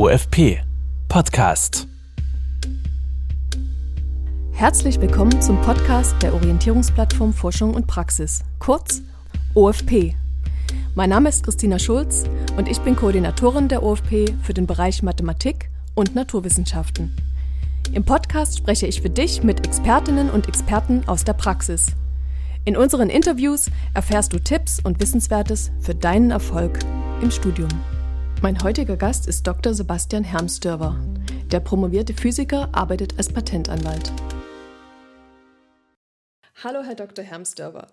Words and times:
OFP 0.00 0.62
Podcast. 1.08 1.86
Herzlich 4.52 4.98
willkommen 4.98 5.42
zum 5.42 5.60
Podcast 5.60 6.14
der 6.22 6.32
Orientierungsplattform 6.32 7.34
Forschung 7.34 7.74
und 7.74 7.86
Praxis, 7.86 8.42
kurz 8.60 9.02
OFP. 9.52 10.14
Mein 10.94 11.10
Name 11.10 11.28
ist 11.28 11.44
Christina 11.44 11.78
Schulz 11.78 12.24
und 12.56 12.66
ich 12.66 12.80
bin 12.80 12.96
Koordinatorin 12.96 13.68
der 13.68 13.82
OFP 13.82 14.36
für 14.42 14.54
den 14.54 14.66
Bereich 14.66 15.02
Mathematik 15.02 15.68
und 15.94 16.14
Naturwissenschaften. 16.14 17.14
Im 17.92 18.02
Podcast 18.02 18.56
spreche 18.56 18.86
ich 18.86 19.02
für 19.02 19.10
dich 19.10 19.42
mit 19.42 19.66
Expertinnen 19.66 20.30
und 20.30 20.48
Experten 20.48 21.06
aus 21.08 21.24
der 21.24 21.34
Praxis. 21.34 21.88
In 22.64 22.74
unseren 22.74 23.10
Interviews 23.10 23.70
erfährst 23.92 24.32
du 24.32 24.38
Tipps 24.38 24.80
und 24.82 24.98
Wissenswertes 24.98 25.70
für 25.78 25.94
deinen 25.94 26.30
Erfolg 26.30 26.78
im 27.20 27.30
Studium. 27.30 27.68
Mein 28.42 28.62
heutiger 28.62 28.96
Gast 28.96 29.28
ist 29.28 29.46
Dr. 29.46 29.74
Sebastian 29.74 30.24
Hermsdörver. 30.24 30.98
Der 31.52 31.60
promovierte 31.60 32.14
Physiker 32.14 32.74
arbeitet 32.74 33.18
als 33.18 33.30
Patentanwalt. 33.30 34.10
Hallo, 36.64 36.82
Herr 36.82 36.94
Dr. 36.94 37.22
Hermsdörver. 37.22 37.88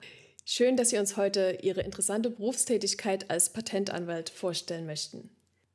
Schön, 0.46 0.78
dass 0.78 0.92
Sie 0.92 0.98
uns 1.00 1.18
heute 1.18 1.58
Ihre 1.64 1.82
interessante 1.82 2.30
Berufstätigkeit 2.30 3.30
als 3.30 3.52
Patentanwalt 3.52 4.30
vorstellen 4.30 4.86
möchten. 4.86 5.30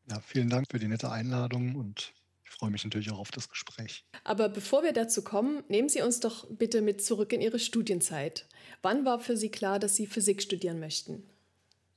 Ja, 0.09 0.21
vielen 0.21 0.49
Dank 0.49 0.65
für 0.71 0.79
die 0.79 0.89
nette 0.89 1.11
Einladung 1.11 1.75
und 1.75 2.15
freue 2.43 2.71
mich 2.71 2.83
natürlich 2.83 3.13
auch 3.13 3.19
auf 3.19 3.31
das 3.31 3.51
Gespräch. 3.51 4.07
Aber 4.25 4.49
bevor 4.49 4.83
wir 4.83 4.95
dazu 4.95 5.21
kommen, 5.21 5.63
nehmen 5.69 5.91
Sie 5.91 6.01
uns 6.01 6.21
doch 6.21 6.47
bitte 6.49 6.81
mit 6.81 7.05
zurück 7.05 7.35
in 7.35 7.43
Ihre 7.43 7.59
Studienzeit. 7.59 8.47
Wann 8.81 9.05
war 9.05 9.21
für 9.21 9.37
Sie 9.37 9.51
klar, 9.51 9.79
dass 9.79 9.97
Sie 9.97 10.07
Physik 10.07 10.41
studieren 10.41 10.81
möchten? 10.81 11.25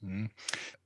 Hm. 0.05 0.29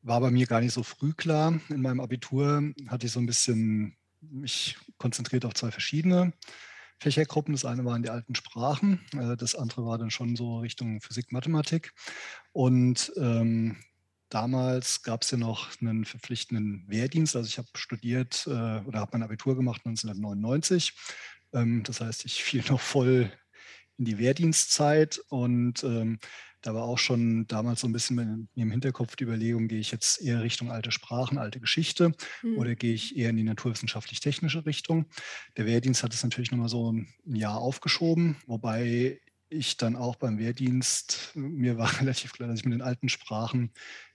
War 0.01 0.21
bei 0.21 0.31
mir 0.31 0.47
gar 0.47 0.61
nicht 0.61 0.73
so 0.73 0.83
früh 0.83 1.13
klar. 1.13 1.59
In 1.69 1.81
meinem 1.81 1.99
Abitur 1.99 2.63
hatte 2.87 3.05
ich 3.05 3.11
so 3.11 3.19
ein 3.19 3.25
bisschen 3.25 3.95
mich 4.21 4.77
konzentriert 4.97 5.45
auf 5.45 5.53
zwei 5.53 5.71
verschiedene 5.71 6.33
Fächergruppen. 6.99 7.53
Das 7.53 7.65
eine 7.65 7.85
waren 7.85 8.03
die 8.03 8.09
alten 8.09 8.35
Sprachen, 8.35 8.99
äh, 9.13 9.37
das 9.37 9.55
andere 9.55 9.85
war 9.85 9.97
dann 9.97 10.11
schon 10.11 10.35
so 10.35 10.59
Richtung 10.59 11.01
Physik, 11.01 11.31
Mathematik. 11.31 11.93
Und 12.51 13.11
ähm, 13.17 13.77
Damals 14.29 15.01
gab 15.01 15.23
es 15.23 15.31
ja 15.31 15.39
noch 15.39 15.69
einen 15.81 16.05
verpflichtenden 16.05 16.85
Wehrdienst. 16.87 17.35
Also 17.35 17.47
ich 17.47 17.57
habe 17.57 17.67
studiert 17.73 18.45
äh, 18.45 18.51
oder 18.51 18.99
habe 18.99 19.09
mein 19.13 19.23
Abitur 19.23 19.55
gemacht 19.55 19.81
1999. 19.85 20.93
Ähm, 21.53 21.81
das 21.83 21.99
heißt, 21.99 22.25
ich 22.25 22.43
fiel 22.43 22.63
noch 22.69 22.79
voll 22.79 23.31
in 23.97 24.05
die 24.05 24.19
Wehrdienstzeit 24.19 25.19
und 25.29 25.83
ähm, 25.83 26.19
da 26.61 26.73
war 26.73 26.83
auch 26.83 26.97
schon 26.97 27.47
damals 27.47 27.81
so 27.81 27.87
ein 27.87 27.93
bisschen 27.93 28.15
mir 28.15 28.63
im 28.63 28.71
Hinterkopf 28.71 29.15
die 29.15 29.23
Überlegung, 29.23 29.67
gehe 29.67 29.79
ich 29.79 29.91
jetzt 29.91 30.21
eher 30.21 30.41
Richtung 30.41 30.71
alte 30.71 30.91
Sprachen, 30.91 31.37
alte 31.37 31.59
Geschichte 31.59 32.11
mhm. 32.43 32.57
oder 32.57 32.75
gehe 32.75 32.93
ich 32.93 33.17
eher 33.17 33.29
in 33.29 33.37
die 33.37 33.43
naturwissenschaftlich-technische 33.43 34.65
Richtung. 34.65 35.05
Der 35.57 35.65
Wehrdienst 35.65 36.03
hat 36.03 36.13
es 36.13 36.23
natürlich 36.23 36.51
nochmal 36.51 36.69
so 36.69 36.91
ein 36.91 37.07
Jahr 37.25 37.57
aufgeschoben, 37.57 38.37
wobei 38.45 39.19
ich 39.49 39.77
dann 39.77 39.95
auch 39.95 40.15
beim 40.15 40.37
Wehrdienst, 40.37 41.31
mir 41.35 41.77
war 41.77 41.89
relativ 42.01 42.33
klar, 42.33 42.49
dass 42.49 42.59
ich 42.59 42.65
mit 42.65 42.73
den 42.73 42.81
alten 42.81 43.09
Sprachen 43.09 43.71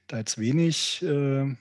da 0.06 0.18
jetzt 0.18 0.38
wenig 0.38 1.02
äh, 1.02 1.56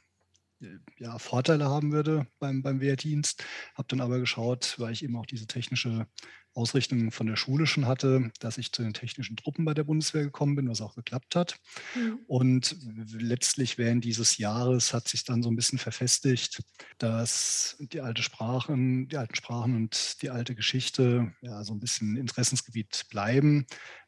ja, 0.98 1.18
Vorteile 1.20 1.66
haben 1.66 1.92
würde 1.92 2.28
beim, 2.40 2.62
beim 2.62 2.82
Wehrdienst. 2.82 3.44
Habe 3.76 3.88
dann 3.90 4.02
aber 4.02 4.20
geschaut, 4.20 4.76
weil 4.78 4.94
ich 4.94 5.04
eben 5.04 5.16
auch 5.16 5.26
diese 5.26 5.48
technische 5.48 6.08
Ausrichtung 6.56 7.12
von 7.12 7.28
der 7.28 7.36
Schule 7.36 7.66
schon 7.66 7.88
hatte, 7.88 8.32
dass 8.40 8.58
ich 8.58 8.72
zu 8.72 8.84
den 8.84 8.94
technischen 8.94 9.36
Truppen 9.36 9.66
bei 9.66 9.74
der 9.74 9.84
Bundeswehr 9.84 10.24
gekommen 10.24 10.56
bin, 10.56 10.70
was 10.70 10.82
auch 10.82 10.96
geklappt 10.96 11.36
hat. 11.36 11.58
Mhm. 11.96 12.20
Und 12.28 12.76
letztlich 13.12 13.78
während 13.78 14.04
dieses 14.04 14.38
Jahres 14.38 14.94
hat 14.94 15.08
sich 15.08 15.24
dann 15.24 15.42
so 15.42 15.50
ein 15.50 15.56
bisschen 15.56 15.80
verfestigt, 15.80 16.64
dass 17.00 17.76
die 17.80 18.02
alte 18.02 18.22
Sprachen, 18.22 19.08
die 19.08 19.18
alten 19.18 19.36
Sprachen 19.36 19.76
und 19.76 20.22
die 20.22 20.30
alte 20.30 20.54
Geschichte 20.54 21.34
ja 21.42 21.64
so 21.64 21.74
ein 21.74 21.80
bisschen 21.80 22.18
Interessensgebiet 22.18 23.06
bleiben. 23.10 23.66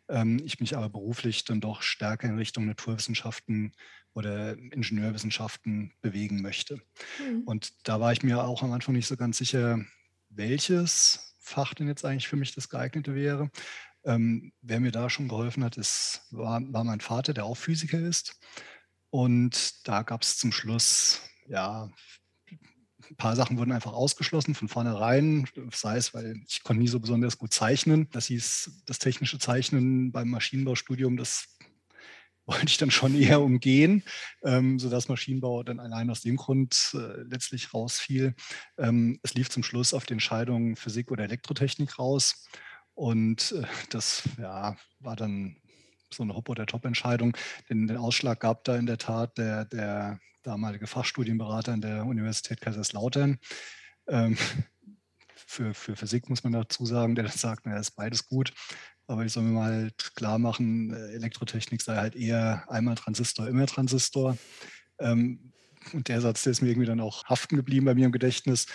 Ähm, 0.07 0.39
ich 0.43 0.59
mich 0.59 0.77
aber 0.77 0.89
beruflich 0.89 1.45
dann 1.45 1.61
doch 1.61 1.81
stärker 1.81 2.27
in 2.27 2.37
Richtung 2.37 2.65
Naturwissenschaften 2.65 3.73
oder 4.13 4.57
Ingenieurwissenschaften 4.57 5.93
bewegen 6.01 6.41
möchte. 6.41 6.81
Mhm. 7.19 7.43
Und 7.45 7.73
da 7.87 7.99
war 7.99 8.13
ich 8.13 8.23
mir 8.23 8.43
auch 8.43 8.61
am 8.63 8.71
Anfang 8.71 8.95
nicht 8.95 9.07
so 9.07 9.17
ganz 9.17 9.37
sicher, 9.37 9.83
welches 10.29 11.34
Fach 11.45 11.75
denn 11.75 11.87
jetzt 11.87 12.03
eigentlich 12.03 12.27
für 12.27 12.37
mich 12.37 12.55
das 12.55 12.69
geeignete 12.69 13.13
wäre. 13.13 13.51
Ähm, 14.03 14.51
wer 14.61 14.79
mir 14.79 14.91
da 14.91 15.11
schon 15.11 15.27
geholfen 15.27 15.63
hat, 15.63 15.77
ist, 15.77 16.27
war, 16.31 16.59
war 16.73 16.83
mein 16.83 17.01
Vater, 17.01 17.33
der 17.33 17.45
auch 17.45 17.55
Physiker 17.55 17.99
ist. 17.99 18.39
Und 19.11 19.87
da 19.87 20.01
gab 20.01 20.23
es 20.23 20.37
zum 20.37 20.51
Schluss, 20.51 21.21
ja, 21.47 21.91
ein 23.07 23.15
paar 23.17 23.35
Sachen 23.35 23.59
wurden 23.59 23.71
einfach 23.71 23.93
ausgeschlossen 23.93 24.55
von 24.55 24.67
vornherein, 24.67 25.47
sei 25.71 25.97
es, 25.97 26.15
weil 26.15 26.41
ich 26.47 26.63
konnte 26.63 26.81
nie 26.81 26.87
so 26.87 26.99
besonders 26.99 27.37
gut 27.37 27.53
zeichnen. 27.53 28.09
Das 28.11 28.25
hieß, 28.25 28.81
das 28.87 28.97
technische 28.97 29.37
Zeichnen 29.37 30.11
beim 30.11 30.29
Maschinenbaustudium, 30.29 31.15
das 31.15 31.57
wollte 32.45 32.67
ich 32.67 32.77
dann 32.77 32.91
schon 32.91 33.15
eher 33.15 33.41
umgehen, 33.41 34.03
ähm, 34.43 34.79
sodass 34.79 35.07
Maschinenbau 35.07 35.63
dann 35.63 35.79
allein 35.79 36.09
aus 36.09 36.21
dem 36.21 36.35
Grund 36.35 36.91
äh, 36.93 37.21
letztlich 37.23 37.73
rausfiel. 37.73 38.35
Ähm, 38.77 39.19
es 39.23 39.33
lief 39.33 39.49
zum 39.49 39.63
Schluss 39.63 39.93
auf 39.93 40.05
die 40.05 40.13
Entscheidung 40.13 40.75
Physik 40.75 41.11
oder 41.11 41.23
Elektrotechnik 41.23 41.97
raus. 41.97 42.47
Und 42.93 43.51
äh, 43.51 43.63
das 43.89 44.23
ja, 44.39 44.75
war 44.99 45.15
dann 45.15 45.57
so 46.13 46.23
eine 46.23 46.35
Hop- 46.35 46.49
oder 46.49 46.65
Top-Entscheidung. 46.65 47.35
Denn 47.69 47.87
den 47.87 47.97
Ausschlag 47.97 48.39
gab 48.39 48.63
da 48.63 48.77
in 48.77 48.85
der 48.85 48.97
Tat 48.97 49.37
der, 49.37 49.65
der 49.65 50.19
damalige 50.43 50.87
Fachstudienberater 50.87 51.73
an 51.73 51.81
der 51.81 52.05
Universität 52.05 52.61
Kaiserslautern. 52.61 53.39
Ähm, 54.07 54.37
für, 55.35 55.73
für 55.73 55.95
Physik 55.95 56.29
muss 56.29 56.43
man 56.43 56.53
dazu 56.53 56.85
sagen, 56.85 57.15
der 57.15 57.27
sagt, 57.29 57.65
naja, 57.65 57.79
ist 57.79 57.95
beides 57.95 58.27
gut. 58.27 58.53
Aber 59.07 59.25
ich 59.25 59.33
soll 59.33 59.43
mir 59.43 59.51
mal 59.51 59.71
halt 59.71 60.15
klar 60.15 60.39
machen, 60.39 60.93
äh, 60.93 61.13
Elektrotechnik 61.13 61.81
sei 61.81 61.95
halt 61.95 62.15
eher 62.15 62.69
einmal 62.69 62.95
Transistor, 62.95 63.47
immer 63.47 63.67
Transistor. 63.67 64.37
Ähm, 64.99 65.51
und 65.93 66.07
der 66.07 66.21
Satz, 66.21 66.43
der 66.43 66.51
ist 66.51 66.61
mir 66.61 66.69
irgendwie 66.69 66.87
dann 66.87 66.99
auch 66.99 67.23
haften 67.25 67.55
geblieben 67.55 67.85
bei 67.85 67.93
mir 67.93 68.05
im 68.05 68.11
Gedächtnis, 68.11 68.65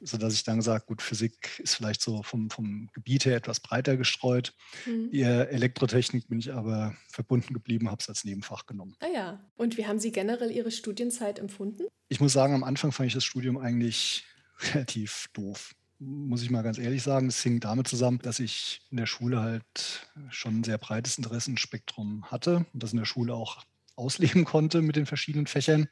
sodass 0.00 0.34
ich 0.34 0.44
dann 0.44 0.58
gesagt 0.58 0.86
gut, 0.86 1.02
Physik 1.02 1.58
ist 1.58 1.74
vielleicht 1.74 2.00
so 2.00 2.22
vom, 2.22 2.48
vom 2.48 2.88
Gebiet 2.92 3.24
her 3.24 3.36
etwas 3.36 3.60
breiter 3.60 3.96
gestreut. 3.96 4.54
Mhm. 4.86 5.10
Die 5.10 5.22
Elektrotechnik 5.22 6.28
bin 6.28 6.38
ich 6.38 6.52
aber 6.52 6.94
verbunden 7.08 7.54
geblieben, 7.54 7.90
habe 7.90 8.00
es 8.00 8.08
als 8.08 8.24
Nebenfach 8.24 8.66
genommen. 8.66 8.94
Ah 9.00 9.08
ja, 9.12 9.50
und 9.56 9.76
wie 9.76 9.86
haben 9.86 9.98
Sie 9.98 10.12
generell 10.12 10.50
Ihre 10.50 10.70
Studienzeit 10.70 11.38
empfunden? 11.38 11.84
Ich 12.08 12.20
muss 12.20 12.32
sagen, 12.32 12.54
am 12.54 12.64
Anfang 12.64 12.92
fand 12.92 13.08
ich 13.08 13.14
das 13.14 13.24
Studium 13.24 13.58
eigentlich 13.58 14.24
relativ 14.72 15.28
doof 15.32 15.74
muss 16.00 16.42
ich 16.42 16.50
mal 16.50 16.62
ganz 16.62 16.78
ehrlich 16.78 17.02
sagen, 17.02 17.28
es 17.28 17.42
hing 17.42 17.60
damit 17.60 17.86
zusammen, 17.86 18.18
dass 18.22 18.40
ich 18.40 18.80
in 18.90 18.96
der 18.96 19.06
Schule 19.06 19.40
halt 19.40 20.10
schon 20.30 20.60
ein 20.60 20.64
sehr 20.64 20.78
breites 20.78 21.18
Interessenspektrum 21.18 22.24
hatte 22.30 22.64
und 22.72 22.82
das 22.82 22.92
in 22.92 22.98
der 22.98 23.04
Schule 23.04 23.34
auch 23.34 23.62
ausleben 23.96 24.44
konnte 24.46 24.80
mit 24.80 24.96
den 24.96 25.04
verschiedenen 25.04 25.46
Fächern. 25.46 25.88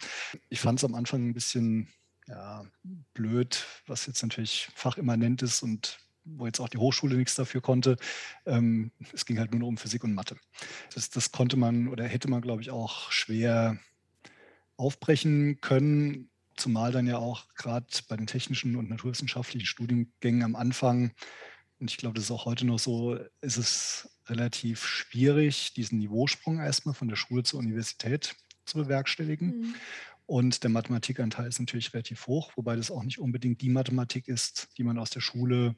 Ich 0.48 0.60
fand 0.60 0.80
es 0.80 0.84
am 0.84 0.94
Anfang 0.94 1.28
ein 1.28 1.34
bisschen 1.34 1.88
ja, 2.26 2.64
blöd, 3.12 3.66
was 3.86 4.06
jetzt 4.06 4.22
natürlich 4.22 4.70
fachimmanent 4.74 5.42
ist 5.42 5.62
und 5.62 5.98
wo 6.24 6.46
jetzt 6.46 6.60
auch 6.60 6.68
die 6.68 6.78
Hochschule 6.78 7.16
nichts 7.16 7.34
dafür 7.34 7.60
konnte. 7.60 7.96
Ähm, 8.46 8.92
es 9.12 9.26
ging 9.26 9.38
halt 9.38 9.50
nur 9.50 9.60
noch 9.60 9.68
um 9.68 9.76
Physik 9.76 10.04
und 10.04 10.14
Mathe. 10.14 10.36
Das, 10.94 11.10
das 11.10 11.32
konnte 11.32 11.56
man 11.56 11.88
oder 11.88 12.04
hätte 12.04 12.28
man, 12.28 12.40
glaube 12.40 12.62
ich, 12.62 12.70
auch 12.70 13.12
schwer 13.12 13.78
aufbrechen 14.76 15.60
können 15.60 16.30
zumal 16.58 16.92
dann 16.92 17.06
ja 17.06 17.18
auch 17.18 17.46
gerade 17.54 17.86
bei 18.08 18.16
den 18.16 18.26
technischen 18.26 18.76
und 18.76 18.90
naturwissenschaftlichen 18.90 19.66
Studiengängen 19.66 20.42
am 20.42 20.56
Anfang, 20.56 21.12
und 21.80 21.90
ich 21.90 21.96
glaube, 21.96 22.14
das 22.14 22.24
ist 22.24 22.30
auch 22.30 22.44
heute 22.44 22.66
noch 22.66 22.78
so, 22.78 23.14
ist 23.40 23.56
es 23.56 24.08
relativ 24.26 24.84
schwierig, 24.84 25.74
diesen 25.74 25.98
Niveausprung 25.98 26.58
erstmal 26.58 26.94
von 26.94 27.08
der 27.08 27.16
Schule 27.16 27.44
zur 27.44 27.60
Universität 27.60 28.34
zu 28.64 28.78
bewerkstelligen. 28.78 29.60
Mhm. 29.60 29.74
Und 30.26 30.62
der 30.62 30.70
Mathematikanteil 30.70 31.48
ist 31.48 31.58
natürlich 31.58 31.94
relativ 31.94 32.26
hoch, 32.26 32.52
wobei 32.56 32.76
das 32.76 32.90
auch 32.90 33.02
nicht 33.02 33.18
unbedingt 33.18 33.62
die 33.62 33.70
Mathematik 33.70 34.28
ist, 34.28 34.68
die 34.76 34.84
man 34.84 34.98
aus 34.98 35.10
der 35.10 35.20
Schule 35.20 35.74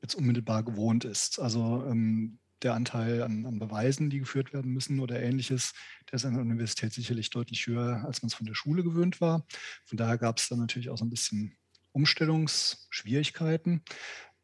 jetzt 0.00 0.14
unmittelbar 0.14 0.62
gewohnt 0.62 1.04
ist. 1.04 1.38
Also 1.38 1.84
ähm, 1.86 2.38
der 2.62 2.74
Anteil 2.74 3.22
an, 3.22 3.46
an, 3.46 3.58
Beweisen, 3.58 4.10
die 4.10 4.20
geführt 4.20 4.52
werden 4.52 4.72
müssen 4.72 5.00
oder 5.00 5.22
ähnliches, 5.22 5.72
der 6.10 6.16
ist 6.16 6.24
an 6.24 6.34
der 6.34 6.42
Universität 6.42 6.92
sicherlich 6.92 7.30
deutlich 7.30 7.66
höher, 7.66 8.04
als 8.04 8.22
man 8.22 8.28
es 8.28 8.34
von 8.34 8.46
der 8.46 8.54
Schule 8.54 8.82
gewöhnt 8.82 9.20
war. 9.20 9.46
Von 9.84 9.98
daher 9.98 10.18
gab 10.18 10.38
es 10.38 10.48
dann 10.48 10.58
natürlich 10.58 10.90
auch 10.90 10.98
so 10.98 11.04
ein 11.04 11.10
bisschen 11.10 11.56
Umstellungsschwierigkeiten. 11.92 13.82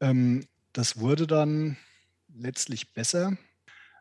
Ähm, 0.01 0.47
das 0.73 0.99
wurde 0.99 1.27
dann 1.27 1.77
letztlich 2.35 2.93
besser, 2.93 3.37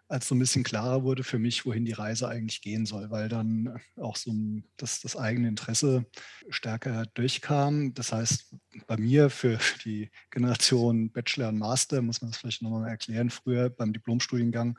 als 0.08 0.28
so 0.28 0.36
ein 0.36 0.40
bisschen 0.40 0.64
klarer 0.64 1.04
wurde 1.04 1.24
für 1.24 1.40
mich, 1.40 1.66
wohin 1.66 1.86
die 1.86 1.92
Reise 1.92 2.28
eigentlich 2.28 2.62
gehen 2.62 2.86
soll, 2.86 3.10
weil 3.10 3.28
dann 3.28 3.80
auch 3.96 4.16
so 4.16 4.32
das, 4.78 5.02
das 5.02 5.16
eigene 5.16 5.48
Interesse 5.48 6.06
stärker 6.50 7.06
durchkam. 7.16 7.94
Das 7.94 8.12
heißt, 8.12 8.56
bei 8.86 8.98
mir 8.98 9.30
für 9.30 9.60
die 9.84 10.12
Generation 10.30 11.12
Bachelor 11.12 11.50
und 11.50 11.58
Master, 11.58 12.02
muss 12.02 12.22
man 12.22 12.32
das 12.32 12.40
vielleicht 12.40 12.62
nochmal 12.62 12.88
erklären, 12.88 13.30
früher 13.32 13.70
beim 13.70 13.94
Diplomstudiengang 13.94 14.78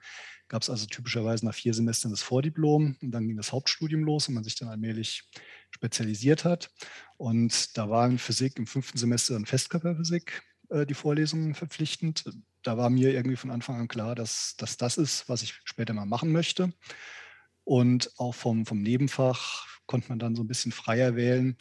gab 0.49 0.63
es 0.63 0.71
also 0.71 0.87
typischerweise 0.87 1.45
nach 1.45 1.55
vier 1.55 1.75
Semestern 1.75 2.13
das 2.13 2.23
Vordiplom 2.23 2.97
und 3.03 3.11
dann 3.11 3.27
ging 3.27 3.37
das 3.37 3.53
Hauptstudium 3.53 4.05
los 4.05 4.29
und 4.29 4.35
man 4.35 4.45
sich 4.45 4.55
dann 4.55 4.69
allmählich 4.69 5.29
spezialisiert 5.71 6.45
hat. 6.45 6.71
Und 7.17 7.77
da 7.77 7.91
war 7.91 8.07
in 8.07 8.19
Physik 8.19 8.57
im 8.59 8.67
fünften 8.67 8.99
Semester 8.99 9.35
dann 9.35 9.47
Festkörperphysik 9.47 10.43
äh, 10.69 10.87
die 10.87 10.95
Vorlesungen 10.95 11.55
verpflichtend. 11.55 12.25
Da 12.67 12.77
war 12.77 12.91
mir 12.91 13.13
irgendwie 13.13 13.37
von 13.37 13.53
Anfang 13.53 13.77
an 13.77 13.87
klar, 13.87 14.17
dass, 14.17 14.57
dass 14.57 14.77
das 14.77 14.97
ist, 14.97 15.29
was 15.29 15.43
ich 15.43 15.55
später 15.65 15.95
mal 15.95 16.05
machen 16.05 16.33
möchte. 16.33 16.73
Und 17.63 18.11
auch 18.17 18.35
vom, 18.35 18.67
vom 18.67 18.83
Nebenfach 18.83 19.67
konnte 19.87 20.09
man 20.09 20.19
dann 20.19 20.35
so 20.35 20.43
ein 20.43 20.49
bisschen 20.49 20.73
freier 20.73 21.15
wählen. 21.15 21.57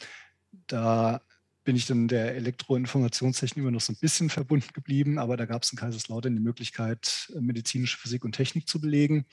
Da 0.66 1.20
bin 1.62 1.76
ich 1.76 1.86
dann 1.86 2.08
der 2.08 2.34
Elektroinformationstechnik 2.34 3.62
immer 3.62 3.70
noch 3.70 3.80
so 3.80 3.92
ein 3.92 3.98
bisschen 4.00 4.30
verbunden 4.30 4.72
geblieben, 4.72 5.18
aber 5.18 5.36
da 5.36 5.46
gab 5.46 5.62
es 5.62 5.70
in 5.70 5.78
Kaiserslautern 5.78 6.34
die 6.34 6.42
Möglichkeit, 6.42 7.32
medizinische 7.38 7.98
Physik 7.98 8.24
und 8.24 8.32
Technik 8.32 8.68
zu 8.68 8.80
belegen, 8.80 9.26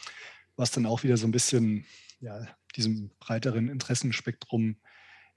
was 0.56 0.70
dann 0.70 0.86
auch 0.86 1.02
wieder 1.02 1.18
so 1.18 1.25
ein 1.25 1.31
bisschen 1.31 1.86
ja, 2.20 2.48
diesem 2.75 3.10
breiteren 3.20 3.68
Interessenspektrum 3.68 4.78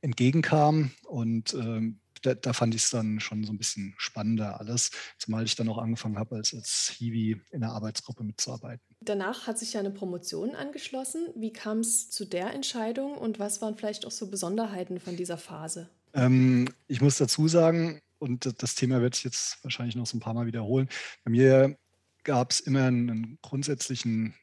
entgegenkam. 0.02 0.90
Und 1.04 1.54
ähm, 1.54 2.00
da, 2.26 2.34
da, 2.34 2.52
fand 2.52 2.74
ich 2.74 2.82
es 2.82 2.90
dann 2.90 3.20
schon 3.20 3.44
so 3.44 3.52
ein 3.52 3.58
bisschen 3.58 3.94
spannender 3.96 4.58
alles, 4.58 4.90
zumal 5.18 5.44
ich 5.44 5.54
dann 5.54 5.68
auch 5.68 5.78
angefangen 5.78 6.18
habe, 6.18 6.36
als, 6.36 6.52
als 6.52 6.92
Hiwi 6.98 7.40
in 7.52 7.60
der 7.60 7.70
Arbeitsgruppe 7.70 8.24
mitzuarbeiten. 8.24 8.84
Danach 9.00 9.46
hat 9.46 9.58
sich 9.58 9.74
ja 9.74 9.80
eine 9.80 9.92
Promotion 9.92 10.54
angeschlossen. 10.54 11.28
Wie 11.36 11.52
kam 11.52 11.78
es 11.80 12.10
zu 12.10 12.24
der 12.24 12.52
Entscheidung 12.52 13.16
und 13.16 13.38
was 13.38 13.62
waren 13.62 13.76
vielleicht 13.76 14.06
auch 14.06 14.10
so 14.10 14.28
Besonderheiten 14.28 14.98
von 14.98 15.16
dieser 15.16 15.38
Phase? 15.38 15.88
Ähm, 16.14 16.68
ich 16.88 17.00
muss 17.00 17.18
dazu 17.18 17.46
sagen, 17.46 18.00
und 18.18 18.60
das 18.62 18.74
Thema 18.74 19.00
werde 19.00 19.16
ich 19.16 19.24
jetzt 19.24 19.62
wahrscheinlich 19.62 19.94
noch 19.94 20.06
so 20.06 20.16
ein 20.16 20.20
paar 20.20 20.34
Mal 20.34 20.46
wiederholen, 20.46 20.88
bei 21.24 21.30
mir 21.30 21.78
gab 22.24 22.50
es 22.50 22.60
immer 22.60 22.86
einen 22.86 23.38
grundsätzlichen 23.42 24.34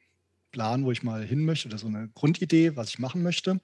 Plan, 0.52 0.84
wo 0.84 0.92
ich 0.92 1.02
mal 1.02 1.22
hin 1.22 1.44
möchte 1.44 1.68
oder 1.68 1.78
so 1.78 1.88
eine 1.88 2.08
Grundidee, 2.14 2.76
was 2.76 2.88
ich 2.88 2.98
machen 2.98 3.22
möchte 3.22 3.60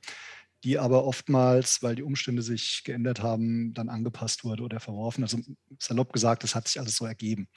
die 0.64 0.78
aber 0.78 1.04
oftmals, 1.04 1.82
weil 1.82 1.94
die 1.94 2.02
Umstände 2.02 2.42
sich 2.42 2.82
geändert 2.84 3.22
haben, 3.22 3.72
dann 3.72 3.88
angepasst 3.88 4.44
wurde 4.44 4.62
oder 4.62 4.80
verworfen. 4.80 5.24
Also 5.24 5.38
salopp 5.78 6.12
gesagt, 6.12 6.44
das 6.44 6.54
hat 6.54 6.68
sich 6.68 6.78
alles 6.78 6.96
so 6.96 7.06
ergeben. 7.06 7.48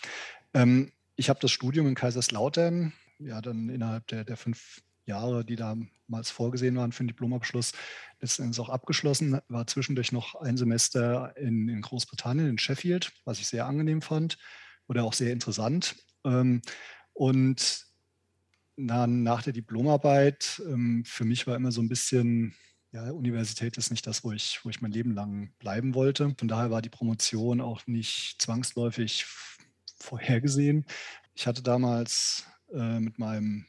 Ähm, 0.53 0.91
ich 1.15 1.29
habe 1.29 1.39
das 1.39 1.51
Studium 1.51 1.87
in 1.87 1.95
Kaiserslautern, 1.95 2.93
ja, 3.19 3.41
dann 3.41 3.69
innerhalb 3.69 4.07
der, 4.07 4.23
der 4.23 4.37
fünf 4.37 4.81
Jahre, 5.05 5.43
die 5.43 5.57
damals 5.57 6.31
vorgesehen 6.31 6.77
waren 6.77 6.91
für 6.91 7.03
den 7.03 7.09
Diplomabschluss, 7.09 7.73
letztendlich 8.21 8.59
auch 8.59 8.69
abgeschlossen. 8.69 9.39
War 9.49 9.67
zwischendurch 9.67 10.11
noch 10.11 10.35
ein 10.35 10.57
Semester 10.57 11.35
in, 11.37 11.67
in 11.67 11.81
Großbritannien, 11.81 12.47
in 12.47 12.57
Sheffield, 12.57 13.11
was 13.25 13.39
ich 13.39 13.47
sehr 13.47 13.65
angenehm 13.65 14.01
fand 14.01 14.37
oder 14.87 15.03
auch 15.03 15.13
sehr 15.13 15.31
interessant. 15.31 15.95
Ähm, 16.25 16.61
und 17.13 17.85
dann 18.75 19.23
nach 19.23 19.43
der 19.43 19.53
Diplomarbeit, 19.53 20.61
ähm, 20.65 21.03
für 21.05 21.25
mich 21.25 21.45
war 21.45 21.55
immer 21.55 21.71
so 21.71 21.81
ein 21.81 21.89
bisschen 21.89 22.55
ja, 22.93 23.09
Universität 23.11 23.75
ist 23.77 23.89
nicht 23.89 24.05
das, 24.05 24.23
wo 24.23 24.31
ich, 24.31 24.59
wo 24.63 24.69
ich 24.69 24.81
mein 24.81 24.91
Leben 24.91 25.13
lang 25.15 25.51
bleiben 25.57 25.95
wollte. 25.95 26.35
Von 26.37 26.47
daher 26.47 26.69
war 26.69 26.81
die 26.81 26.89
Promotion 26.89 27.59
auch 27.59 27.85
nicht 27.87 28.35
zwangsläufig 28.39 29.25
vorhergesehen. 29.97 30.85
Ich 31.33 31.47
hatte 31.47 31.63
damals 31.63 32.45
äh, 32.71 32.99
mit 32.99 33.17
meinem 33.17 33.65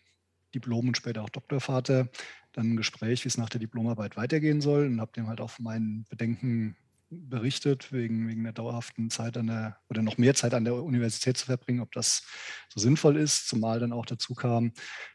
Diplom 0.55 0.88
und 0.88 0.97
später 0.97 1.23
auch 1.23 1.31
Doktorvater 1.31 2.11
dann 2.53 2.73
ein 2.73 2.76
Gespräch, 2.76 3.25
wie 3.25 3.29
es 3.29 3.38
nach 3.38 3.49
der 3.49 3.61
Diplomarbeit 3.61 4.17
weitergehen 4.17 4.61
soll 4.61 4.87
und 4.87 5.00
habe 5.00 5.12
dem 5.12 5.27
halt 5.27 5.41
auch 5.41 5.59
meinen 5.59 6.05
Bedenken 6.11 6.77
berichtet, 7.11 7.93
wegen, 7.93 8.29
wegen 8.29 8.45
der 8.45 8.53
dauerhaften 8.53 9.11
Zeit 9.11 9.37
an 9.37 9.47
der 9.47 9.79
oder 9.89 10.03
noch 10.03 10.19
mehr 10.19 10.35
Zeit 10.35 10.55
an 10.55 10.65
der 10.65 10.75
Universität 10.83 11.37
zu 11.37 11.47
verbringen, 11.47 11.81
ob 11.81 11.93
das 11.93 12.23
so 12.69 12.81
sinnvoll 12.81 13.17
ist, 13.17 13.49
zumal 13.49 13.81
dann 13.81 13.93
auch 13.93 14.06
dazu 14.06 14.35
kam, 14.35 14.73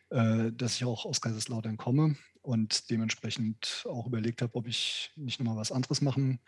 äh, 0.10 0.52
dass 0.54 0.76
ich 0.76 0.86
auch 0.86 1.06
aus 1.06 1.22
Kaiserslautern 1.22 1.78
komme 1.78 2.16
und 2.42 2.90
dementsprechend 2.90 3.86
auch 3.90 4.08
überlegt 4.08 4.42
habe, 4.42 4.56
ob 4.56 4.68
ich 4.68 5.12
nicht 5.16 5.40
nochmal 5.40 5.58
was 5.58 5.72
anderes 5.72 6.02
machen 6.02 6.40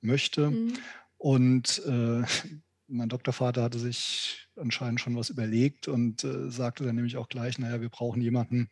möchte. 0.00 0.50
Mhm. 0.50 0.74
Und 1.16 1.82
äh, 1.86 2.22
mein 2.86 3.08
Doktorvater 3.08 3.62
hatte 3.62 3.78
sich 3.78 4.48
anscheinend 4.56 5.00
schon 5.00 5.16
was 5.16 5.30
überlegt 5.30 5.88
und 5.88 6.24
äh, 6.24 6.50
sagte 6.50 6.84
dann 6.84 6.96
nämlich 6.96 7.16
auch 7.16 7.28
gleich, 7.28 7.58
naja, 7.58 7.80
wir 7.80 7.90
brauchen 7.90 8.20
jemanden, 8.22 8.70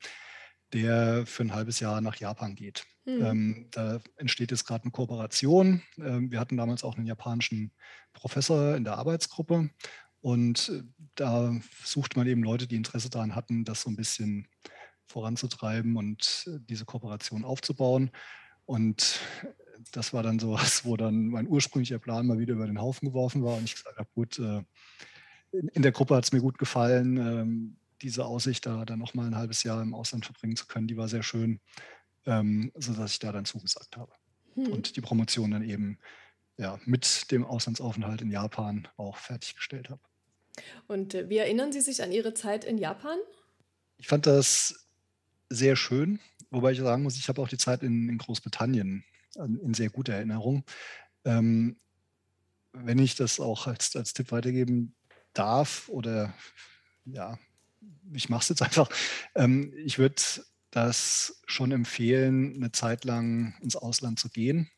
der 0.76 1.24
für 1.26 1.42
ein 1.42 1.54
halbes 1.54 1.80
Jahr 1.80 2.02
nach 2.02 2.16
Japan 2.16 2.54
geht. 2.54 2.84
Mhm. 3.06 3.24
Ähm, 3.24 3.66
da 3.70 4.00
entsteht 4.16 4.50
jetzt 4.50 4.66
gerade 4.66 4.84
eine 4.84 4.90
Kooperation. 4.90 5.82
Ähm, 5.98 6.30
wir 6.30 6.38
hatten 6.38 6.58
damals 6.58 6.84
auch 6.84 6.96
einen 6.96 7.06
japanischen 7.06 7.72
Professor 8.12 8.76
in 8.76 8.84
der 8.84 8.98
Arbeitsgruppe 8.98 9.70
und 10.20 10.68
äh, 10.68 10.82
da 11.14 11.54
sucht 11.82 12.16
man 12.16 12.26
eben 12.26 12.42
Leute, 12.42 12.66
die 12.66 12.76
Interesse 12.76 13.08
daran 13.08 13.34
hatten, 13.34 13.64
das 13.64 13.82
so 13.82 13.90
ein 13.90 13.96
bisschen 13.96 14.48
voranzutreiben 15.06 15.96
und 15.96 16.44
äh, 16.46 16.58
diese 16.68 16.84
Kooperation 16.84 17.44
aufzubauen. 17.44 18.10
Und 18.66 19.20
das 19.92 20.12
war 20.12 20.22
dann 20.22 20.38
so 20.38 20.52
was, 20.52 20.84
wo 20.84 20.98
dann 20.98 21.28
mein 21.28 21.48
ursprünglicher 21.48 21.98
Plan 21.98 22.26
mal 22.26 22.38
wieder 22.38 22.52
über 22.52 22.66
den 22.66 22.80
Haufen 22.82 23.08
geworfen 23.08 23.42
war 23.42 23.56
und 23.56 23.64
ich 23.64 23.76
gesagt 23.76 23.96
habe, 23.96 24.10
gut, 24.14 24.38
äh, 24.38 24.62
in 25.52 25.82
der 25.82 25.92
Gruppe 25.92 26.16
hat 26.16 26.24
es 26.24 26.32
mir 26.32 26.40
gut 26.40 26.58
gefallen. 26.58 27.78
Diese 28.02 28.24
Aussicht, 28.24 28.66
da 28.66 28.84
dann 28.84 28.98
noch 28.98 29.14
mal 29.14 29.26
ein 29.26 29.36
halbes 29.36 29.62
Jahr 29.62 29.82
im 29.82 29.94
Ausland 29.94 30.24
verbringen 30.24 30.56
zu 30.56 30.66
können, 30.66 30.86
die 30.86 30.96
war 30.96 31.08
sehr 31.08 31.22
schön, 31.22 31.60
ähm, 32.26 32.72
sodass 32.74 33.12
ich 33.12 33.18
da 33.18 33.32
dann 33.32 33.44
zugesagt 33.44 33.96
habe. 33.96 34.12
Hm. 34.54 34.68
Und 34.68 34.96
die 34.96 35.00
Promotion 35.00 35.50
dann 35.50 35.62
eben 35.62 35.98
ja, 36.58 36.78
mit 36.84 37.30
dem 37.30 37.44
Auslandsaufenthalt 37.44 38.22
in 38.22 38.30
Japan 38.30 38.88
auch 38.96 39.16
fertiggestellt 39.16 39.90
habe. 39.90 40.00
Und 40.86 41.14
äh, 41.14 41.28
wie 41.28 41.38
erinnern 41.38 41.72
Sie 41.72 41.80
sich 41.80 42.02
an 42.02 42.12
Ihre 42.12 42.34
Zeit 42.34 42.64
in 42.64 42.78
Japan? 42.78 43.18
Ich 43.98 44.08
fand 44.08 44.26
das 44.26 44.86
sehr 45.48 45.76
schön, 45.76 46.20
wobei 46.50 46.72
ich 46.72 46.78
sagen 46.78 47.02
muss, 47.02 47.16
ich 47.16 47.28
habe 47.28 47.40
auch 47.40 47.48
die 47.48 47.58
Zeit 47.58 47.82
in, 47.82 48.08
in 48.08 48.18
Großbritannien 48.18 49.04
in 49.36 49.74
sehr 49.74 49.90
guter 49.90 50.14
Erinnerung. 50.14 50.64
Ähm, 51.24 51.78
wenn 52.72 52.98
ich 52.98 53.14
das 53.14 53.40
auch 53.40 53.66
als, 53.66 53.94
als 53.96 54.12
Tipp 54.12 54.32
weitergeben 54.32 54.94
darf 55.32 55.88
oder 55.88 56.34
ja, 57.04 57.38
ich 58.12 58.28
mache 58.28 58.42
es 58.42 58.48
jetzt 58.48 58.62
einfach, 58.62 58.88
ähm, 59.34 59.72
ich 59.84 59.98
würde 59.98 60.22
das 60.70 61.40
schon 61.46 61.72
empfehlen, 61.72 62.54
eine 62.56 62.72
Zeit 62.72 63.04
lang 63.04 63.54
ins 63.62 63.76
Ausland 63.76 64.18
zu 64.18 64.28
gehen. 64.28 64.70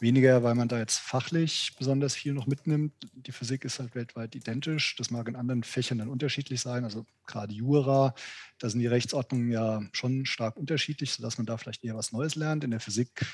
Weniger, 0.00 0.44
weil 0.44 0.54
man 0.54 0.68
da 0.68 0.78
jetzt 0.78 0.98
fachlich 0.98 1.74
besonders 1.76 2.14
viel 2.14 2.32
noch 2.32 2.46
mitnimmt. 2.46 2.92
Die 3.14 3.32
Physik 3.32 3.64
ist 3.64 3.80
halt 3.80 3.96
weltweit 3.96 4.36
identisch. 4.36 4.94
Das 4.96 5.10
mag 5.10 5.26
in 5.28 5.34
anderen 5.34 5.64
Fächern 5.64 5.98
dann 5.98 6.08
unterschiedlich 6.08 6.60
sein. 6.60 6.84
Also 6.84 7.04
gerade 7.26 7.52
Jura, 7.52 8.14
da 8.58 8.68
sind 8.68 8.78
die 8.78 8.86
Rechtsordnungen 8.86 9.50
ja 9.50 9.82
schon 9.92 10.24
stark 10.24 10.56
unterschiedlich, 10.56 11.12
sodass 11.12 11.36
man 11.36 11.46
da 11.46 11.56
vielleicht 11.56 11.84
eher 11.84 11.96
was 11.96 12.12
Neues 12.12 12.36
lernt. 12.36 12.62
In 12.62 12.70
der 12.70 12.80
Physik 12.80 13.26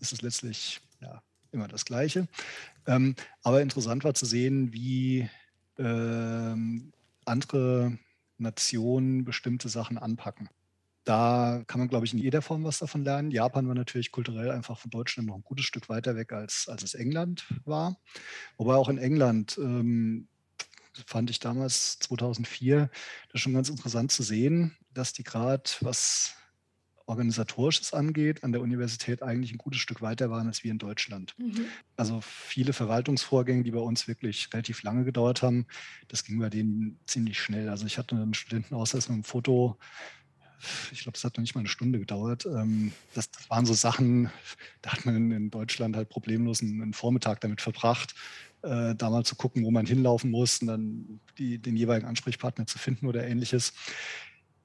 ist 0.00 0.12
es 0.12 0.22
letztlich 0.22 0.80
ja, 1.00 1.22
immer 1.52 1.68
das 1.68 1.84
Gleiche. 1.84 2.26
Ähm, 2.86 3.14
aber 3.42 3.62
interessant 3.62 4.02
war 4.02 4.14
zu 4.14 4.26
sehen, 4.26 4.72
wie 4.72 5.28
ähm, 5.78 6.92
andere 7.24 7.96
Nationen 8.38 9.24
bestimmte 9.24 9.68
Sachen 9.68 9.98
anpacken. 9.98 10.48
Da 11.04 11.62
kann 11.66 11.80
man, 11.80 11.88
glaube 11.88 12.04
ich, 12.04 12.12
in 12.12 12.18
jeder 12.18 12.42
Form 12.42 12.64
was 12.64 12.80
davon 12.80 13.02
lernen. 13.02 13.30
Japan 13.30 13.66
war 13.66 13.74
natürlich 13.74 14.12
kulturell 14.12 14.50
einfach 14.50 14.78
von 14.78 14.90
Deutschland 14.90 15.28
noch 15.28 15.36
ein 15.36 15.42
gutes 15.42 15.64
Stück 15.64 15.88
weiter 15.88 16.16
weg, 16.16 16.32
als, 16.32 16.68
als 16.68 16.82
es 16.82 16.94
England 16.94 17.46
war. 17.64 17.98
Wobei 18.58 18.74
auch 18.74 18.90
in 18.90 18.98
England 18.98 19.56
ähm, 19.56 20.28
fand 21.06 21.30
ich 21.30 21.38
damals 21.38 21.98
2004 22.00 22.90
das 23.32 23.40
schon 23.40 23.54
ganz 23.54 23.70
interessant 23.70 24.12
zu 24.12 24.22
sehen, 24.22 24.76
dass 24.92 25.12
die 25.12 25.22
gerade, 25.22 25.70
was 25.80 26.34
organisatorisches 27.08 27.94
angeht, 27.94 28.44
an 28.44 28.52
der 28.52 28.60
Universität 28.60 29.22
eigentlich 29.22 29.52
ein 29.52 29.58
gutes 29.58 29.80
Stück 29.80 30.02
weiter 30.02 30.30
waren 30.30 30.46
als 30.46 30.62
wir 30.62 30.70
in 30.70 30.78
Deutschland. 30.78 31.34
Mhm. 31.38 31.64
Also 31.96 32.20
viele 32.20 32.72
Verwaltungsvorgänge, 32.72 33.62
die 33.62 33.70
bei 33.70 33.80
uns 33.80 34.08
wirklich 34.08 34.52
relativ 34.52 34.82
lange 34.82 35.04
gedauert 35.04 35.42
haben, 35.42 35.66
das 36.08 36.24
ging 36.24 36.38
bei 36.38 36.50
denen 36.50 36.98
ziemlich 37.06 37.40
schnell. 37.40 37.68
Also 37.68 37.86
ich 37.86 37.98
hatte 37.98 38.14
einen 38.14 38.34
Studentenausweis 38.34 39.08
mit 39.08 39.14
einem 39.14 39.24
Foto 39.24 39.78
ich 40.92 41.02
glaube, 41.02 41.16
es 41.16 41.24
hat 41.24 41.36
noch 41.36 41.42
nicht 41.42 41.54
mal 41.54 41.60
eine 41.60 41.68
Stunde 41.68 41.98
gedauert. 41.98 42.46
Ähm, 42.46 42.92
das, 43.14 43.30
das, 43.30 43.48
waren 43.48 43.66
so 43.66 43.74
Sachen, 43.74 44.30
da 44.82 44.92
hat 44.92 45.06
man 45.06 45.30
in, 45.30 45.50
Deutschland 45.50 45.96
halt 45.96 46.08
problemlos 46.08 46.62
einen, 46.62 46.92
Vormittag 46.94 47.40
damit 47.40 47.60
verbracht, 47.60 48.14
äh, 48.62 48.94
da 48.94 49.10
mal 49.10 49.24
zu 49.24 49.36
gucken, 49.36 49.64
wo 49.64 49.70
man 49.70 49.86
hinlaufen 49.86 50.30
muss 50.30 50.60
und 50.60 50.66
dann 50.66 51.20
die, 51.38 51.58
den 51.58 51.76
jeweiligen 51.76 52.08
Ansprechpartner 52.08 52.66
zu 52.66 52.78
finden 52.78 53.06
oder 53.06 53.26
ähnliches. 53.26 53.72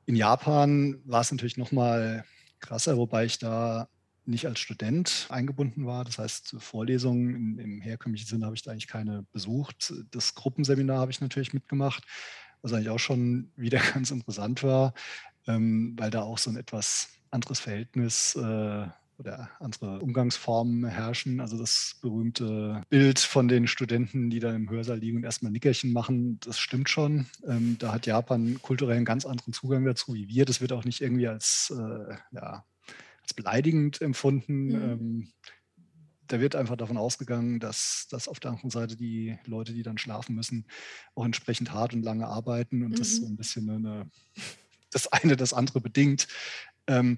In 0.06 0.16
Japan 0.16 1.00
war 1.06 1.22
es 1.22 1.32
natürlich 1.32 1.58
noch 1.58 1.72
mal 1.72 2.26
krasser, 2.64 2.98
wobei 2.98 3.26
ich 3.26 3.38
da 3.38 3.88
nicht 4.26 4.48
als 4.48 4.60
Student 4.60 5.28
eingebunden 5.30 5.86
war. 5.86 6.06
Das 6.06 6.18
heißt, 6.18 6.56
Vorlesungen 6.60 7.60
im, 7.60 7.82
herkömmlichen 7.82 8.28
Sinne 8.28 8.46
habe 8.46 8.56
ich 8.56 8.62
da 8.62 8.72
eigentlich 8.72 8.88
keine 8.88 9.26
besucht. 9.32 9.94
Das 10.12 10.34
Gruppenseminar 10.34 11.00
habe 11.00 11.12
ich 11.12 11.22
natürlich 11.22 11.54
mitgemacht. 11.54 12.04
was 12.62 12.72
eigentlich 12.74 12.90
auch 12.90 13.00
schon 13.00 13.52
wieder 13.58 13.80
ganz 13.94 14.12
interessant 14.12 14.64
war, 14.64 14.94
ähm, 15.48 15.96
weil 15.98 16.10
da 16.10 16.22
auch 16.22 16.38
so 16.38 16.50
ein 16.50 16.56
etwas 16.56 17.10
anderes 17.32 17.60
Verhältnis 17.60 18.36
äh, 18.36 18.88
oder 19.18 19.50
andere 19.60 20.00
Umgangsformen 20.00 20.86
herrschen. 20.86 21.40
Also 21.40 21.58
das 21.58 21.98
berühmte 22.02 22.82
Bild 22.90 23.20
von 23.20 23.48
den 23.48 23.68
Studenten, 23.68 24.30
die 24.30 24.40
da 24.40 24.54
im 24.54 24.70
Hörsaal 24.70 24.98
liegen 24.98 25.18
und 25.18 25.24
erstmal 25.24 25.52
Nickerchen 25.52 25.94
machen, 25.94 26.40
das 26.42 26.60
stimmt 26.60 26.90
schon. 26.90 27.28
Ähm, 27.48 27.78
da 27.80 27.94
hat 27.94 28.06
Japan 28.06 28.60
kulturell 28.62 28.98
einen 28.98 29.06
ganz 29.06 29.26
anderen 29.26 29.54
Zugang 29.54 29.86
dazu 29.86 30.14
wie 30.14 30.28
wir. 30.28 30.46
Das 30.46 30.62
wird 30.62 30.74
auch 30.74 30.86
nicht 30.86 31.02
irgendwie 31.02 31.28
als, 31.28 31.74
äh, 31.76 32.16
ja, 32.32 32.66
als 33.22 33.34
beleidigend 33.36 34.02
empfunden. 34.02 34.66
Mhm. 34.66 34.76
Ähm, 34.76 35.32
da 36.28 36.40
wird 36.40 36.56
einfach 36.56 36.78
davon 36.78 36.98
ausgegangen, 36.98 37.60
dass, 37.60 38.08
dass 38.10 38.28
auf 38.28 38.40
der 38.40 38.52
anderen 38.52 38.70
Seite 38.70 38.96
die 38.96 39.38
Leute, 39.46 39.74
die 39.74 39.84
dann 39.84 39.98
schlafen 39.98 40.36
müssen, 40.36 40.66
auch 41.16 41.26
entsprechend 41.26 41.72
hart 41.72 41.94
und 41.94 42.02
lange 42.02 42.28
arbeiten 42.28 42.84
und 42.84 42.92
mhm. 42.92 42.96
das 42.96 43.18
so 43.18 43.26
ein 43.26 43.36
bisschen 43.36 43.70
eine, 43.70 44.10
das 44.92 45.08
eine 45.08 45.36
das 45.36 45.54
andere 45.54 45.82
bedingt. 45.82 46.28
Ähm, 46.88 47.18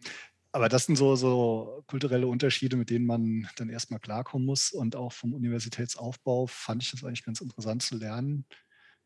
aber 0.55 0.69
das 0.69 0.85
sind 0.85 0.95
so, 0.95 1.17
so 1.17 1.83
kulturelle 1.85 2.27
Unterschiede, 2.27 2.77
mit 2.77 2.89
denen 2.89 3.05
man 3.05 3.49
dann 3.57 3.67
erstmal 3.67 3.99
klarkommen 3.99 4.45
muss. 4.45 4.71
Und 4.71 4.95
auch 4.95 5.11
vom 5.11 5.33
Universitätsaufbau 5.33 6.47
fand 6.47 6.81
ich 6.81 6.91
das 6.91 7.03
eigentlich 7.03 7.25
ganz 7.25 7.41
interessant 7.41 7.83
zu 7.83 7.97
lernen, 7.97 8.45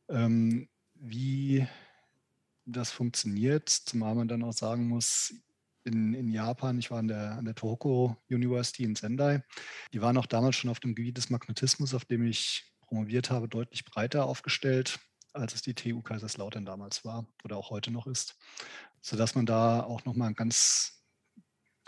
ähm, 0.10 0.70
wie 0.94 1.66
das 2.66 2.92
funktioniert. 2.92 3.68
Zumal 3.68 4.14
man 4.14 4.28
dann 4.28 4.44
auch 4.44 4.54
sagen 4.54 4.88
muss, 4.88 5.34
in, 5.86 6.14
in 6.14 6.30
Japan, 6.30 6.78
ich 6.78 6.92
war 6.92 7.00
an 7.00 7.08
der, 7.08 7.32
an 7.32 7.46
der 7.46 7.56
Tohoku 7.56 8.14
University 8.30 8.84
in 8.84 8.96
Sendai, 8.96 9.44
die 9.92 10.04
waren 10.04 10.18
auch 10.18 10.28
damals 10.28 10.56
schon 10.56 10.70
auf 10.70 10.80
dem 10.80 10.94
Gebiet 10.94 11.18
des 11.18 11.32
Magnetismus, 11.32 11.96
auf 11.96 12.06
dem 12.06 12.28
ich 12.28 12.72
promoviert 12.82 13.32
habe, 13.32 13.48
deutlich 13.48 13.86
breiter 13.86 14.26
aufgestellt, 14.26 15.00
als 15.34 15.56
es 15.56 15.64
die 15.64 15.74
TU 15.74 16.04
Kaiserslautern 16.04 16.66
damals 16.66 17.04
war 17.06 17.26
oder 17.44 17.58
auch 17.58 17.72
heute 17.72 17.90
noch 17.90 18.06
ist. 18.06 18.38
Sodass 19.02 19.34
man 19.34 19.48
da 19.48 19.82
auch 19.82 20.06
nochmal 20.06 20.28
ein 20.28 20.36
ganz 20.36 20.99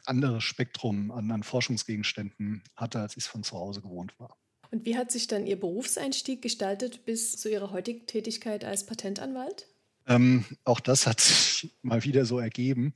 anderes 0.05 0.43
Spektrum 0.43 1.12
an, 1.12 1.31
an 1.31 1.43
Forschungsgegenständen 1.43 2.63
hatte, 2.75 3.00
als 3.00 3.17
ich 3.17 3.24
es 3.24 3.27
von 3.27 3.43
zu 3.43 3.58
Hause 3.58 3.81
gewohnt 3.81 4.20
war. 4.20 4.38
Und 4.72 4.86
wie 4.86 4.98
hat 4.98 5.12
sich 5.12 5.27
dann 5.27 5.46
Ihr 5.46 5.60
Berufseinstieg 5.60 6.41
gestaltet 6.41 7.05
bis 7.05 7.38
zu 7.38 7.50
Ihrer 7.50 7.72
heutigen 7.72 8.05
Tätigkeit 8.05 8.63
als 8.63 8.86
Patentanwalt? 8.86 9.67
Ähm, 10.08 10.46
auch 10.63 10.79
das 10.79 11.05
hat 11.05 11.20
sich 11.20 11.74
mal 11.81 12.03
wieder 12.03 12.25
so 12.25 12.39
ergeben. 12.39 12.93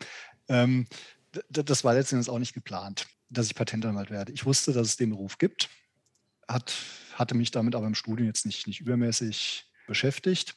Ähm, 0.48 0.88
das 1.50 1.84
war 1.84 1.94
letztendlich 1.94 2.30
auch 2.30 2.40
nicht 2.40 2.54
geplant, 2.54 3.08
dass 3.30 3.48
ich 3.48 3.56
Patentanwalt 3.56 4.10
werde. 4.10 4.32
Ich 4.32 4.46
wusste, 4.46 4.72
dass 4.72 4.88
es 4.88 4.98
den 4.98 5.10
Beruf 5.10 5.38
gibt, 5.38 5.70
hat, 6.48 6.74
hatte 7.14 7.36
mich 7.36 7.52
damit 7.52 7.76
aber 7.76 7.88
im 7.88 7.96
Studium 7.96 8.28
jetzt 8.28 8.46
nicht, 8.46 8.68
nicht 8.68 8.80
übermäßig 8.80 9.70
beschäftigt. 9.88 10.56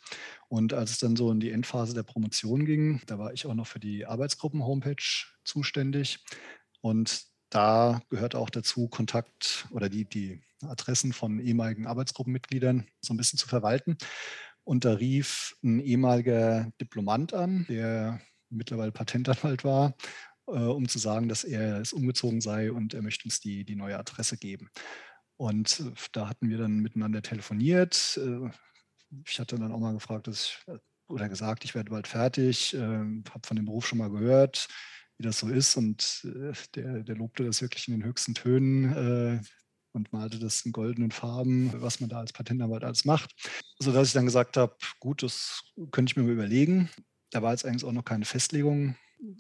Und 0.49 0.73
als 0.73 0.91
es 0.91 0.99
dann 0.99 1.17
so 1.17 1.31
in 1.31 1.41
die 1.41 1.51
Endphase 1.51 1.95
der 1.95 2.03
Promotion 2.03 2.65
ging, 2.65 3.01
da 3.07 3.19
war 3.19 3.33
ich 3.33 3.47
auch 3.47 3.55
noch 3.55 3.67
für 3.67 3.81
die 3.81 4.07
Arbeitsgruppen-Homepage 4.07 5.27
zuständig. 5.45 6.25
Und 6.81 7.27
da 7.51 8.03
gehört 8.11 8.35
auch 8.35 8.51
dazu, 8.51 8.89
Kontakt 8.89 9.67
oder 9.71 9.89
die, 9.89 10.05
die 10.05 10.41
Adressen 10.63 11.13
von 11.13 11.39
ehemaligen 11.39 11.87
Arbeitsgruppenmitgliedern 11.87 12.87
so 13.01 13.15
ein 13.15 13.17
bisschen 13.17 13.39
zu 13.39 13.49
verwalten. 13.49 13.97
Und 14.65 14.85
da 14.85 14.95
rief 14.95 15.57
ein 15.63 15.81
ehemaliger 15.81 16.71
Diplomant 16.81 17.33
an, 17.33 17.65
der 17.69 18.21
mittlerweile 18.51 18.93
Patentanwalt 18.93 19.65
war, 19.65 19.95
äh, 20.47 20.51
um 20.51 20.89
zu 20.89 20.99
sagen, 20.99 21.29
dass 21.29 21.45
er 21.45 21.81
es 21.81 21.93
umgezogen 21.93 22.41
sei 22.41 22.71
und 22.71 22.95
er 22.95 23.03
möchte 23.03 23.25
uns 23.25 23.41
die, 23.41 23.65
die 23.65 23.77
neue 23.77 23.99
Adresse 23.99 24.37
geben. 24.37 24.71
Und 25.37 25.81
äh, 25.81 25.93
da 26.13 26.29
hatten 26.29 26.51
wir 26.51 26.59
dann 26.59 26.81
miteinander 26.81 27.23
telefoniert. 27.23 28.21
Ich 29.27 29.39
hatte 29.41 29.57
dann 29.57 29.73
auch 29.73 29.81
mal 29.81 29.95
gefragt, 29.95 30.27
dass 30.27 30.45
ich, 30.45 30.75
oder 31.09 31.29
gesagt, 31.29 31.65
ich 31.65 31.75
werde 31.75 31.91
bald 31.91 32.07
fertig, 32.07 32.75
äh, 32.75 32.79
habe 32.79 33.47
von 33.47 33.57
dem 33.57 33.67
Beruf 33.67 33.87
schon 33.87 33.99
mal 33.99 34.11
gehört, 34.11 34.69
wie 35.17 35.25
das 35.25 35.39
so 35.39 35.49
ist. 35.49 35.77
Und 35.77 36.23
äh, 36.25 36.53
der, 36.75 37.03
der 37.03 37.17
lobte 37.17 37.45
das 37.45 37.63
wirklich 37.63 37.89
in 37.89 37.95
den 37.95 38.05
höchsten 38.05 38.35
Tönen 38.35 38.93
äh, 38.93 39.41
und 39.93 40.13
malte 40.13 40.39
das 40.39 40.63
in 40.63 40.73
goldenen 40.73 41.11
Farben, 41.11 41.73
was 41.81 42.01
man 42.01 42.11
da 42.11 42.21
als 42.21 42.33
Patentanwalt 42.33 42.85
alles 42.85 43.05
macht. 43.05 43.35
Sodass 43.79 44.09
ich 44.09 44.15
dann 44.15 44.27
gesagt 44.27 44.57
habe, 44.57 44.77
gut, 45.01 45.23
das 45.23 45.63
könnte 45.91 46.11
ich 46.11 46.17
mir 46.17 46.25
mal 46.25 46.33
überlegen. 46.33 46.91
Da 47.31 47.43
war 47.43 47.53
jetzt 47.53 47.65
eigentlich 47.65 47.85
auch 47.85 47.93
noch 47.93 48.05
keine 48.05 48.25
Festlegung 48.25 48.97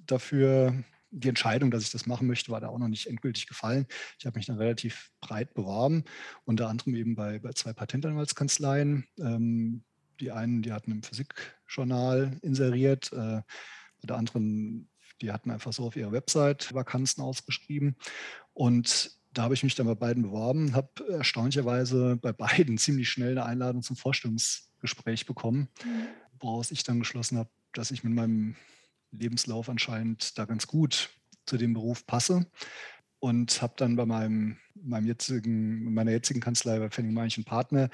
dafür, 0.07 0.85
die 1.11 1.29
Entscheidung, 1.29 1.71
dass 1.71 1.83
ich 1.83 1.91
das 1.91 2.07
machen 2.07 2.27
möchte, 2.27 2.51
war 2.51 2.61
da 2.61 2.69
auch 2.69 2.79
noch 2.79 2.89
nicht 2.89 3.07
endgültig 3.07 3.47
gefallen. 3.47 3.87
Ich 4.19 4.27
habe 4.27 4.39
mich 4.39 4.47
dann 4.47 4.59
relativ 4.59 5.11
breit 5.21 5.55
beworben, 5.55 6.05
unter 6.45 6.69
anderem 6.69 6.95
eben 6.95 7.15
bei, 7.15 7.39
bei 7.39 7.53
zwei 7.53 7.73
Patentanwaltskanzleien. 7.73 9.07
Ähm, 9.19 9.85
die 10.21 10.33
einen, 10.33 10.63
die 10.63 10.73
hatten 10.73 10.91
im 10.91 11.03
Physikjournal 11.03 12.39
inseriert, 12.43 13.13
äh, 13.13 13.43
bei 14.01 14.07
der 14.07 14.17
anderen, 14.17 14.89
die 15.21 15.33
hatten 15.33 15.51
einfach 15.51 15.73
so 15.73 15.85
auf 15.85 15.97
ihrer 15.97 16.13
Website 16.13 16.75
Vakanzen 16.75 17.23
ausgeschrieben. 17.23 17.97
Und 18.53 19.19
da 19.33 19.43
habe 19.43 19.55
ich 19.55 19.63
mich 19.63 19.75
dann 19.75 19.87
bei 19.87 19.95
beiden 19.95 20.25
beworben, 20.25 20.75
habe 20.75 20.89
erstaunlicherweise 21.09 22.17
bei 22.17 22.33
beiden 22.33 22.79
ziemlich 22.79 23.09
schnell 23.09 23.33
eine 23.33 23.45
Einladung 23.45 23.83
zum 23.83 23.97
Vorstellungsgespräch 23.97 25.27
bekommen, 25.27 25.69
mhm. 25.85 26.07
woraus 26.41 26.71
ich 26.71 26.83
dann 26.83 27.01
geschlossen 27.01 27.39
habe, 27.39 27.51
dass 27.73 27.91
ich 27.91 28.05
mit 28.05 28.13
meinem 28.13 28.57
Lebenslauf 29.11 29.69
anscheinend 29.69 30.39
da 30.39 30.45
ganz 30.45 30.67
gut 30.67 31.11
zu 31.47 31.57
dem 31.57 31.75
Beruf 31.75 32.07
passe. 32.07 32.47
Und 33.21 33.63
habe 33.63 33.75
dann 33.77 33.97
bei 33.97 34.07
meinem, 34.07 34.59
meinem 34.75 35.07
jetzigen, 35.07 35.93
meiner 35.93 36.13
jetzigen 36.13 36.41
Kanzlei 36.41 36.79
bei 36.79 36.89
Fenning 36.89 37.15
Meinchen 37.15 37.45
Partner, 37.45 37.91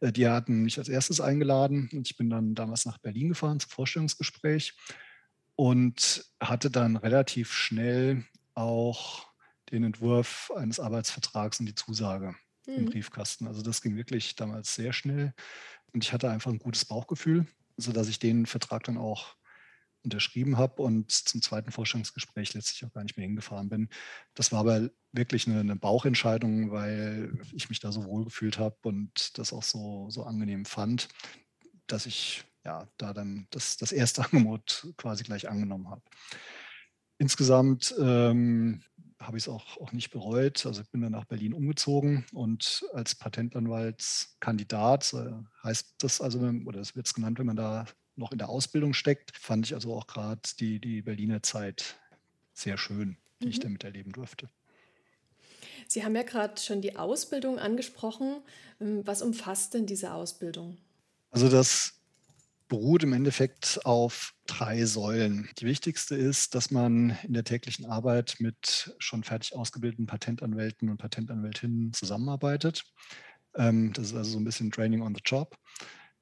äh, 0.00 0.12
die 0.12 0.28
hatten 0.28 0.62
mich 0.62 0.78
als 0.78 0.88
erstes 0.88 1.20
eingeladen 1.20 1.88
und 1.92 2.08
ich 2.08 2.16
bin 2.16 2.30
dann 2.30 2.54
damals 2.54 2.86
nach 2.86 2.98
Berlin 2.98 3.28
gefahren 3.28 3.60
zum 3.60 3.70
Vorstellungsgespräch 3.70 4.74
und 5.56 6.24
hatte 6.40 6.70
dann 6.70 6.96
relativ 6.96 7.52
schnell 7.52 8.24
auch 8.54 9.26
den 9.72 9.84
Entwurf 9.84 10.52
eines 10.54 10.80
Arbeitsvertrags 10.80 11.60
und 11.60 11.66
die 11.66 11.74
Zusage 11.74 12.34
mhm. 12.66 12.74
im 12.74 12.84
Briefkasten. 12.86 13.46
Also 13.46 13.62
das 13.62 13.82
ging 13.82 13.96
wirklich 13.96 14.36
damals 14.36 14.74
sehr 14.74 14.92
schnell 14.92 15.34
und 15.92 16.04
ich 16.04 16.12
hatte 16.12 16.30
einfach 16.30 16.52
ein 16.52 16.58
gutes 16.60 16.84
Bauchgefühl, 16.84 17.46
sodass 17.76 18.08
ich 18.08 18.18
den 18.18 18.46
Vertrag 18.46 18.84
dann 18.84 18.96
auch 18.96 19.34
unterschrieben 20.04 20.56
habe 20.56 20.82
und 20.82 21.10
zum 21.10 21.42
zweiten 21.42 21.72
Vorstellungsgespräch 21.72 22.54
letztlich 22.54 22.84
auch 22.84 22.92
gar 22.92 23.02
nicht 23.02 23.16
mehr 23.16 23.26
hingefahren 23.26 23.68
bin. 23.68 23.88
Das 24.34 24.52
war 24.52 24.60
aber 24.60 24.90
wirklich 25.12 25.46
eine, 25.46 25.60
eine 25.60 25.76
Bauchentscheidung, 25.76 26.70
weil 26.70 27.32
ich 27.52 27.68
mich 27.68 27.80
da 27.80 27.92
so 27.92 28.04
wohl 28.04 28.24
gefühlt 28.24 28.58
habe 28.58 28.76
und 28.82 29.38
das 29.38 29.52
auch 29.52 29.62
so, 29.62 30.08
so 30.10 30.24
angenehm 30.24 30.64
fand, 30.64 31.08
dass 31.86 32.06
ich 32.06 32.44
ja 32.64 32.86
da 32.96 33.12
dann 33.12 33.46
das, 33.50 33.76
das 33.76 33.92
erste 33.92 34.24
Angebot 34.24 34.92
quasi 34.96 35.24
gleich 35.24 35.48
angenommen 35.48 35.90
habe. 35.90 36.02
Insgesamt 37.18 37.94
ähm, 37.98 38.80
habe 39.20 39.36
ich 39.36 39.44
es 39.44 39.48
auch, 39.48 39.78
auch 39.78 39.92
nicht 39.92 40.10
bereut. 40.10 40.64
Also 40.64 40.82
ich 40.82 40.90
bin 40.90 41.00
dann 41.00 41.12
nach 41.12 41.24
Berlin 41.24 41.52
umgezogen 41.52 42.24
und 42.32 42.84
als 42.92 43.16
Patentanwaltskandidat 43.16 45.12
äh, 45.14 45.32
heißt 45.64 45.96
das 45.98 46.20
also, 46.20 46.38
oder 46.38 46.78
das 46.78 46.94
wird 46.94 47.06
es 47.06 47.14
genannt, 47.14 47.38
wenn 47.40 47.46
man 47.46 47.56
da 47.56 47.86
noch 48.18 48.32
in 48.32 48.38
der 48.38 48.48
Ausbildung 48.48 48.94
steckt, 48.94 49.36
fand 49.36 49.66
ich 49.66 49.74
also 49.74 49.94
auch 49.94 50.06
gerade 50.06 50.40
die, 50.58 50.80
die 50.80 51.02
Berliner 51.02 51.42
Zeit 51.42 51.96
sehr 52.52 52.76
schön, 52.76 53.16
die 53.40 53.46
mhm. 53.46 53.50
ich 53.50 53.60
damit 53.60 53.84
erleben 53.84 54.12
durfte. 54.12 54.48
Sie 55.86 56.04
haben 56.04 56.14
ja 56.14 56.22
gerade 56.22 56.60
schon 56.60 56.82
die 56.82 56.96
Ausbildung 56.96 57.58
angesprochen. 57.58 58.42
Ähm, 58.80 59.06
was 59.06 59.22
umfasst 59.22 59.74
denn 59.74 59.86
diese 59.86 60.12
Ausbildung? 60.12 60.76
Also 61.30 61.48
das 61.48 61.94
beruht 62.68 63.02
im 63.02 63.14
Endeffekt 63.14 63.80
auf 63.84 64.34
drei 64.46 64.84
Säulen. 64.84 65.48
Die 65.58 65.64
wichtigste 65.64 66.14
ist, 66.14 66.54
dass 66.54 66.70
man 66.70 67.16
in 67.22 67.32
der 67.32 67.44
täglichen 67.44 67.86
Arbeit 67.86 68.36
mit 68.40 68.94
schon 68.98 69.24
fertig 69.24 69.54
ausgebildeten 69.54 70.06
Patentanwälten 70.06 70.90
und 70.90 70.98
Patentanwältinnen 70.98 71.94
zusammenarbeitet. 71.94 72.84
Ähm, 73.54 73.92
das 73.94 74.08
ist 74.08 74.14
also 74.14 74.32
so 74.32 74.38
ein 74.38 74.44
bisschen 74.44 74.70
Training 74.70 75.00
on 75.00 75.14
the 75.14 75.22
Job. 75.24 75.56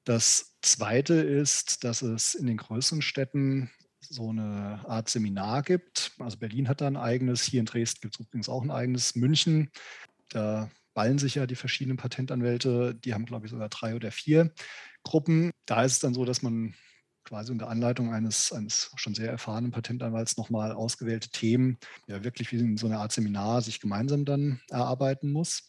Das 0.07 0.55
Zweite 0.61 1.15
ist, 1.15 1.83
dass 1.83 2.01
es 2.01 2.33
in 2.33 2.47
den 2.47 2.55
größeren 2.55 3.01
Städten 3.01 3.69
so 3.99 4.29
eine 4.29 4.81
Art 4.87 5.09
Seminar 5.09 5.63
gibt. 5.63 6.13
Also 6.19 6.37
Berlin 6.37 6.69
hat 6.69 6.79
da 6.79 6.87
ein 6.87 6.95
eigenes, 6.95 7.43
hier 7.43 7.59
in 7.59 7.65
Dresden 7.65 7.99
gibt 7.99 8.15
es 8.15 8.25
übrigens 8.25 8.47
auch 8.47 8.63
ein 8.63 8.71
eigenes, 8.71 9.15
München. 9.15 9.69
Da 10.29 10.71
ballen 10.93 11.17
sich 11.17 11.35
ja 11.35 11.45
die 11.45 11.55
verschiedenen 11.55 11.97
Patentanwälte, 11.97 12.95
die 12.95 13.13
haben, 13.13 13.25
glaube 13.25 13.47
ich, 13.47 13.51
sogar 13.51 13.67
drei 13.67 13.95
oder 13.95 14.13
vier 14.13 14.53
Gruppen. 15.03 15.51
Da 15.65 15.83
ist 15.83 15.91
es 15.91 15.99
dann 15.99 16.13
so, 16.13 16.23
dass 16.23 16.41
man 16.41 16.73
quasi 17.25 17.51
unter 17.51 17.67
Anleitung 17.67 18.13
eines, 18.13 18.53
eines 18.53 18.89
schon 18.95 19.13
sehr 19.13 19.29
erfahrenen 19.29 19.71
Patentanwalts 19.71 20.37
nochmal 20.37 20.71
ausgewählte 20.71 21.29
Themen, 21.29 21.77
ja 22.07 22.23
wirklich 22.23 22.53
wie 22.53 22.59
in 22.59 22.77
so 22.77 22.87
einer 22.87 23.01
Art 23.01 23.11
Seminar 23.11 23.61
sich 23.61 23.81
gemeinsam 23.81 24.23
dann 24.23 24.61
erarbeiten 24.69 25.33
muss. 25.33 25.67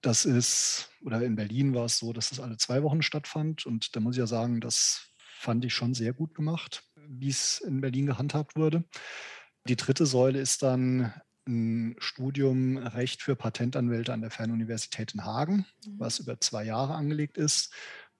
Das 0.00 0.24
ist, 0.24 0.90
oder 1.02 1.22
in 1.22 1.36
Berlin 1.36 1.74
war 1.74 1.86
es 1.86 1.98
so, 1.98 2.12
dass 2.12 2.30
es 2.30 2.40
alle 2.40 2.56
zwei 2.56 2.82
Wochen 2.82 3.02
stattfand. 3.02 3.66
Und 3.66 3.96
da 3.96 4.00
muss 4.00 4.14
ich 4.14 4.20
ja 4.20 4.26
sagen, 4.26 4.60
das 4.60 5.08
fand 5.16 5.64
ich 5.64 5.74
schon 5.74 5.94
sehr 5.94 6.12
gut 6.12 6.34
gemacht, 6.34 6.84
wie 7.08 7.30
es 7.30 7.60
in 7.60 7.80
Berlin 7.80 8.06
gehandhabt 8.06 8.56
wurde. 8.56 8.84
Die 9.68 9.76
dritte 9.76 10.06
Säule 10.06 10.40
ist 10.40 10.62
dann 10.62 11.12
ein 11.48 11.96
Studium 11.98 12.76
Recht 12.76 13.22
für 13.22 13.34
Patentanwälte 13.34 14.12
an 14.12 14.20
der 14.20 14.30
Fernuniversität 14.30 15.14
in 15.14 15.24
Hagen, 15.24 15.66
mhm. 15.84 15.98
was 15.98 16.18
über 16.18 16.40
zwei 16.40 16.64
Jahre 16.64 16.94
angelegt 16.94 17.38
ist. 17.38 17.72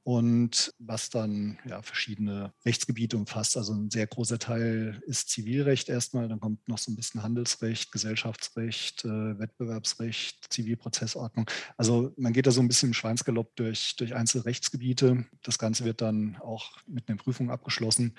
Und 0.08 0.72
was 0.78 1.10
dann 1.10 1.58
ja, 1.66 1.82
verschiedene 1.82 2.54
Rechtsgebiete 2.64 3.18
umfasst. 3.18 3.58
Also 3.58 3.74
ein 3.74 3.90
sehr 3.90 4.06
großer 4.06 4.38
Teil 4.38 5.02
ist 5.04 5.28
Zivilrecht 5.28 5.90
erstmal, 5.90 6.28
dann 6.28 6.40
kommt 6.40 6.66
noch 6.66 6.78
so 6.78 6.90
ein 6.90 6.96
bisschen 6.96 7.22
Handelsrecht, 7.22 7.92
Gesellschaftsrecht, 7.92 9.04
äh, 9.04 9.38
Wettbewerbsrecht, 9.38 10.50
Zivilprozessordnung. 10.50 11.44
Also 11.76 12.14
man 12.16 12.32
geht 12.32 12.46
da 12.46 12.52
so 12.52 12.62
ein 12.62 12.68
bisschen 12.68 12.88
im 12.88 12.94
Schweinsgalopp 12.94 13.54
durch, 13.56 13.96
durch 13.96 14.14
einzelne 14.14 14.46
Rechtsgebiete. 14.46 15.26
Das 15.42 15.58
Ganze 15.58 15.84
wird 15.84 16.00
dann 16.00 16.36
auch 16.36 16.78
mit 16.86 17.06
einer 17.06 17.18
Prüfung 17.18 17.50
abgeschlossen, 17.50 18.14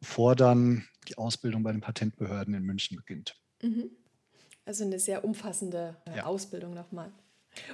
bevor 0.00 0.36
dann 0.36 0.88
die 1.08 1.18
Ausbildung 1.18 1.62
bei 1.62 1.72
den 1.72 1.82
Patentbehörden 1.82 2.54
in 2.54 2.62
München 2.62 2.96
beginnt. 2.96 3.36
Mhm. 3.60 3.90
Also 4.64 4.84
eine 4.84 4.98
sehr 4.98 5.22
umfassende 5.26 5.98
äh, 6.06 6.16
ja. 6.16 6.24
Ausbildung 6.24 6.72
nochmal. 6.72 7.12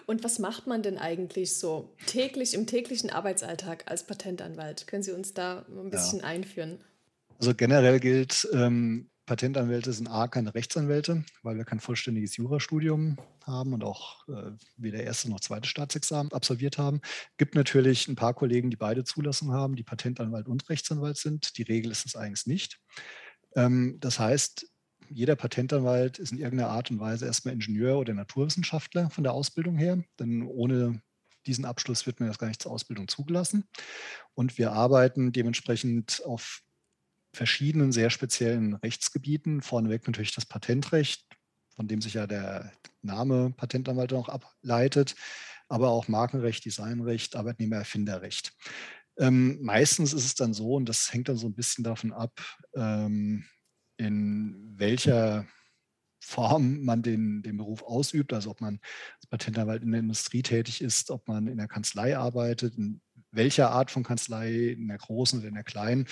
Und 0.07 0.25
was 0.25 0.39
macht 0.39 0.67
man 0.67 0.83
denn 0.83 0.99
eigentlich 0.99 1.57
so 1.57 1.95
täglich 2.07 2.55
im 2.55 2.67
täglichen 2.67 3.11
Arbeitsalltag 3.11 3.85
als 3.91 4.07
Patentanwalt? 4.07 4.87
Können 4.87 5.03
Sie 5.03 5.13
uns 5.13 5.35
da 5.35 5.65
ein 5.69 5.91
bisschen 5.91 6.21
ja. 6.21 6.27
einführen? 6.27 6.81
Also 7.39 7.55
generell 7.55 8.01
gilt, 8.01 8.49
ähm, 8.53 9.11
Patentanwälte 9.31 9.93
sind 9.93 10.09
A, 10.09 10.27
keine 10.27 10.57
Rechtsanwälte, 10.57 11.25
weil 11.45 11.57
wir 11.57 11.65
kein 11.65 11.79
vollständiges 11.79 12.37
Jurastudium 12.37 13.17
haben 13.47 13.73
und 13.73 13.85
auch 13.85 14.27
äh, 14.29 14.51
weder 14.77 15.05
erste 15.05 15.31
noch 15.31 15.39
zweite 15.39 15.69
Staatsexamen 15.69 16.33
absolviert 16.33 16.79
haben. 16.79 17.01
Gibt 17.37 17.55
natürlich 17.55 18.09
ein 18.09 18.17
paar 18.17 18.35
Kollegen, 18.35 18.71
die 18.71 18.77
beide 18.77 19.05
Zulassung 19.05 19.53
haben, 19.53 19.77
die 19.77 19.85
Patentanwalt 19.85 20.49
und 20.49 20.69
Rechtsanwalt 20.69 21.17
sind. 21.17 21.57
Die 21.59 21.63
Regel 21.63 21.93
ist 21.93 22.07
es 22.07 22.17
eigentlich 22.17 22.47
nicht. 22.47 22.81
Ähm, 23.55 23.99
das 24.01 24.19
heißt, 24.19 24.67
jeder 25.11 25.35
Patentanwalt 25.35 26.19
ist 26.19 26.33
in 26.33 26.39
irgendeiner 26.39 26.71
Art 26.71 26.91
und 26.91 27.01
Weise 27.01 27.27
erstmal 27.27 27.55
Ingenieur 27.55 27.99
oder 27.99 28.15
Naturwissenschaftler 28.15 29.11
von 29.11 29.25
der 29.25 29.33
Ausbildung 29.33 29.77
her, 29.77 30.03
denn 30.19 30.43
ohne 30.45 31.03
diesen 31.47 31.65
Abschluss 31.65 32.07
wird 32.07 32.21
mir 32.21 32.27
das 32.27 32.39
gar 32.39 32.49
nicht 32.49 32.63
zur 32.63 32.71
Ausbildung 32.71 33.09
zugelassen. 33.09 33.65
Und 34.35 34.57
wir 34.57 34.73
arbeiten 34.73 35.33
dementsprechend 35.33 36.23
auf 36.25 36.63
verschiedenen 37.35 37.93
sehr 37.93 38.11
speziellen 38.11 38.75
Rechtsgebieten. 38.75 39.63
Vorneweg 39.63 40.07
natürlich 40.07 40.35
das 40.35 40.47
Patentrecht, 40.47 41.25
von 41.75 41.89
dem 41.89 42.01
sich 42.01 42.15
ja 42.15 42.27
der 42.27 42.73
Name 43.03 43.53
Patentanwalt 43.57 44.13
auch 44.13 44.29
ableitet, 44.29 45.17
aber 45.69 45.91
auch 45.91 46.09
Markenrecht, 46.09 46.65
Designrecht, 46.65 47.37
Arbeitnehmererfinderrecht. 47.37 48.53
Ähm, 49.19 49.59
meistens 49.63 50.13
ist 50.13 50.25
es 50.25 50.35
dann 50.35 50.55
so, 50.55 50.75
und 50.75 50.89
das 50.89 51.13
hängt 51.13 51.29
dann 51.29 51.37
so 51.37 51.47
ein 51.47 51.55
bisschen 51.55 51.85
davon 51.85 52.13
ab, 52.13 52.41
ähm, 52.75 53.45
in 54.01 54.57
welcher 54.79 55.47
Form 56.21 56.83
man 56.83 57.03
den, 57.03 57.43
den 57.43 57.57
Beruf 57.59 57.83
ausübt, 57.83 58.33
also 58.33 58.51
ob 58.51 58.61
man 58.61 58.81
als 59.17 59.27
Patentanwalt 59.27 59.83
in 59.83 59.93
der 59.93 60.01
Industrie 60.01 60.43
tätig 60.43 60.81
ist, 60.81 61.11
ob 61.11 61.29
man 61.29 61.47
in 61.47 61.59
der 61.59 61.69
Kanzlei 61.69 62.17
arbeitet, 62.17 62.77
in 62.77 63.01
welcher 63.31 63.71
Art 63.71 63.91
von 63.91 64.03
Kanzlei, 64.03 64.71
in 64.71 64.89
der 64.89 64.99
großen 64.99 65.39
oder 65.39 65.49
in 65.49 65.55
der 65.55 65.65
kleinen. 65.65 66.07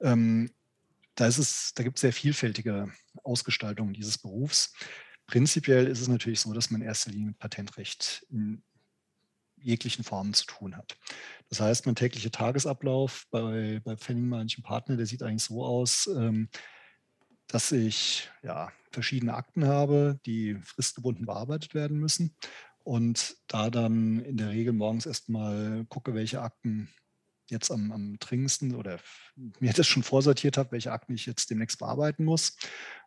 Ähm, 0.00 0.50
da, 1.14 1.26
ist 1.26 1.38
es, 1.38 1.72
da 1.74 1.82
gibt 1.84 1.98
es 1.98 2.02
sehr 2.02 2.12
vielfältige 2.12 2.92
Ausgestaltungen 3.22 3.94
dieses 3.94 4.18
Berufs. 4.18 4.74
Prinzipiell 5.26 5.86
ist 5.86 6.00
es 6.00 6.08
natürlich 6.08 6.40
so, 6.40 6.52
dass 6.52 6.70
man 6.70 6.80
in 6.80 6.86
erster 6.88 7.10
Linie 7.10 7.28
mit 7.28 7.38
Patentrecht 7.38 8.26
in 8.30 8.62
jeglichen 9.56 10.04
Formen 10.04 10.34
zu 10.34 10.46
tun 10.46 10.76
hat. 10.76 10.96
Das 11.48 11.60
heißt, 11.60 11.86
mein 11.86 11.96
täglicher 11.96 12.30
Tagesablauf 12.30 13.26
bei, 13.30 13.80
bei 13.84 13.96
Pfennig 13.96 14.24
manchen 14.24 14.62
Partner, 14.62 14.96
der 14.96 15.06
sieht 15.06 15.22
eigentlich 15.22 15.44
so 15.44 15.64
aus, 15.64 16.08
ähm, 16.16 16.48
dass 17.48 17.72
ich 17.72 18.30
ja, 18.42 18.70
verschiedene 18.92 19.34
Akten 19.34 19.66
habe, 19.66 20.20
die 20.26 20.56
fristgebunden 20.62 21.26
bearbeitet 21.26 21.74
werden 21.74 21.98
müssen. 21.98 22.36
Und 22.84 23.36
da 23.48 23.70
dann 23.70 24.20
in 24.20 24.36
der 24.36 24.50
Regel 24.50 24.72
morgens 24.72 25.06
erstmal 25.06 25.84
gucke, 25.88 26.14
welche 26.14 26.40
Akten 26.40 26.88
jetzt 27.50 27.70
am, 27.70 27.92
am 27.92 28.18
dringendsten 28.18 28.74
oder 28.74 28.98
mir 29.58 29.72
das 29.72 29.86
schon 29.86 30.02
vorsortiert 30.02 30.56
habe, 30.56 30.72
welche 30.72 30.92
Akten 30.92 31.14
ich 31.14 31.26
jetzt 31.26 31.50
demnächst 31.50 31.78
bearbeiten 31.78 32.24
muss. 32.24 32.56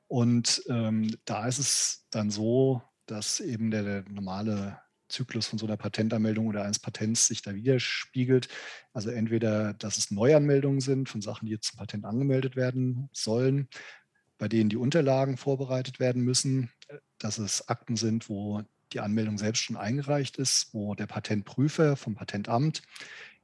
Und 0.07 0.63
ähm, 0.67 1.15
da 1.25 1.47
ist 1.47 1.59
es 1.59 2.07
dann 2.09 2.29
so, 2.29 2.81
dass 3.05 3.39
eben 3.39 3.71
der, 3.71 3.83
der 3.83 4.03
normale 4.09 4.79
Zyklus 5.09 5.47
von 5.47 5.59
so 5.59 5.65
einer 5.65 5.77
Patentanmeldung 5.77 6.47
oder 6.47 6.63
eines 6.63 6.79
Patents 6.79 7.27
sich 7.27 7.41
da 7.41 7.53
widerspiegelt. 7.53 8.47
Also 8.93 9.09
entweder, 9.09 9.73
dass 9.73 9.97
es 9.97 10.11
Neuanmeldungen 10.11 10.79
sind 10.79 11.09
von 11.09 11.21
Sachen, 11.21 11.45
die 11.45 11.51
jetzt 11.51 11.67
zum 11.67 11.79
Patent 11.79 12.05
angemeldet 12.05 12.55
werden 12.55 13.09
sollen, 13.13 13.67
bei 14.41 14.47
denen 14.47 14.71
die 14.71 14.77
Unterlagen 14.77 15.37
vorbereitet 15.37 15.99
werden 15.99 16.23
müssen, 16.23 16.71
dass 17.19 17.37
es 17.37 17.69
Akten 17.69 17.95
sind, 17.95 18.27
wo 18.27 18.63
die 18.91 18.99
Anmeldung 18.99 19.37
selbst 19.37 19.61
schon 19.61 19.77
eingereicht 19.77 20.37
ist, 20.37 20.73
wo 20.73 20.95
der 20.95 21.05
Patentprüfer 21.05 21.95
vom 21.95 22.15
Patentamt 22.15 22.81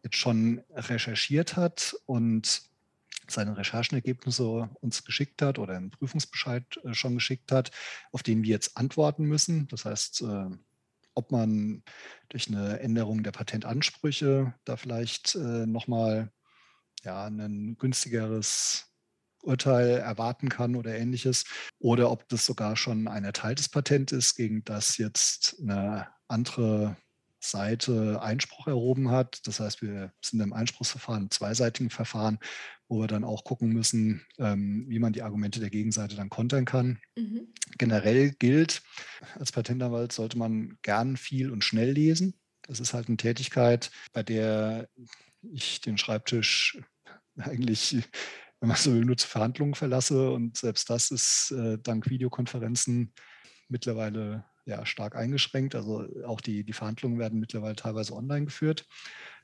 jetzt 0.02 0.16
schon 0.16 0.64
recherchiert 0.72 1.56
hat 1.56 1.96
und 2.08 2.64
seine 3.28 3.58
Recherchenergebnisse 3.58 4.72
uns 4.82 5.06
geschickt 5.06 5.44
hat 5.44 5.60
oder 5.60 5.76
einen 5.76 5.92
Prüfungsbescheid 5.92 6.66
äh, 6.84 6.96
schon 6.96 7.14
geschickt 7.14 7.52
hat, 7.52 7.70
auf 8.12 8.24
den 8.24 8.42
wir 8.42 8.50
jetzt 8.50 8.76
antworten 8.76 9.26
müssen. 9.26 9.68
Das 9.68 9.86
heißt, 9.86 10.24
äh, 10.24 10.50
ob 11.14 11.32
man 11.32 11.84
durch 12.30 12.48
eine 12.48 12.80
Änderung 12.80 13.22
der 13.22 13.34
Patentansprüche 13.34 14.56
da 14.66 14.78
vielleicht 14.78 15.36
äh, 15.36 15.68
nochmal 15.68 16.32
ja, 17.04 17.28
ein 17.28 17.78
günstigeres 17.78 18.88
Urteil 19.48 19.98
erwarten 19.98 20.50
kann 20.50 20.76
oder 20.76 20.96
ähnliches. 20.96 21.46
Oder 21.80 22.12
ob 22.12 22.28
das 22.30 22.46
sogar 22.46 22.76
schon 22.76 23.08
ein 23.08 23.24
erteiltes 23.24 23.70
Patent 23.70 24.12
ist, 24.12 24.36
gegen 24.36 24.64
das 24.64 24.98
jetzt 24.98 25.58
eine 25.62 26.08
andere 26.28 26.98
Seite 27.40 28.22
Einspruch 28.22 28.68
erhoben 28.68 29.12
hat. 29.12 29.46
Das 29.48 29.60
heißt, 29.60 29.82
wir 29.82 30.12
sind 30.24 30.42
im 30.42 30.54
Einspruchsverfahren, 30.54 31.24
im 31.24 31.32
zweiseitigen 31.32 31.90
Verfahren, 31.90 32.40
wo 32.88 33.00
wir 33.00 33.08
dann 33.08 33.24
auch 33.24 33.44
gucken 33.44 33.70
müssen, 33.70 34.26
ähm, 34.38 34.86
wie 34.88 35.00
man 35.00 35.14
die 35.14 35.22
Argumente 35.22 35.60
der 35.60 35.70
Gegenseite 35.70 36.16
dann 36.16 36.30
kontern 36.30 36.66
kann. 36.66 37.00
Mhm. 37.16 37.54
Generell 37.78 38.32
gilt, 38.32 38.82
als 39.36 39.52
Patentanwalt 39.52 40.12
sollte 40.12 40.38
man 40.38 40.78
gern 40.82 41.18
viel 41.18 41.52
und 41.52 41.64
schnell 41.64 41.92
lesen. 41.92 42.34
Das 42.64 42.80
ist 42.80 42.94
halt 42.94 43.08
eine 43.08 43.18
Tätigkeit, 43.18 43.92
bei 44.14 44.24
der 44.24 44.90
ich 45.42 45.80
den 45.82 45.98
Schreibtisch 45.98 46.80
eigentlich 47.38 47.98
wenn 48.60 48.70
man 48.70 48.78
so 48.78 48.94
will, 48.94 49.06
nur 49.06 49.18
zu 49.18 49.28
Verhandlungen 49.28 49.76
verlasse. 49.76 50.32
Und 50.32 50.58
selbst 50.58 50.90
das 50.90 51.12
ist 51.12 51.52
äh, 51.52 51.78
dank 51.78 52.10
Videokonferenzen 52.10 53.14
mittlerweile 53.70 54.46
ja, 54.66 54.86
stark 54.86 55.16
eingeschränkt. 55.16 55.76
Also 55.76 56.08
auch 56.26 56.42
die, 56.42 56.64
die 56.64 56.74
Verhandlungen 56.74 57.20
werden 57.20 57.40
mittlerweile 57.40 57.76
teilweise 57.76 58.14
online 58.14 58.46
geführt. 58.46 58.86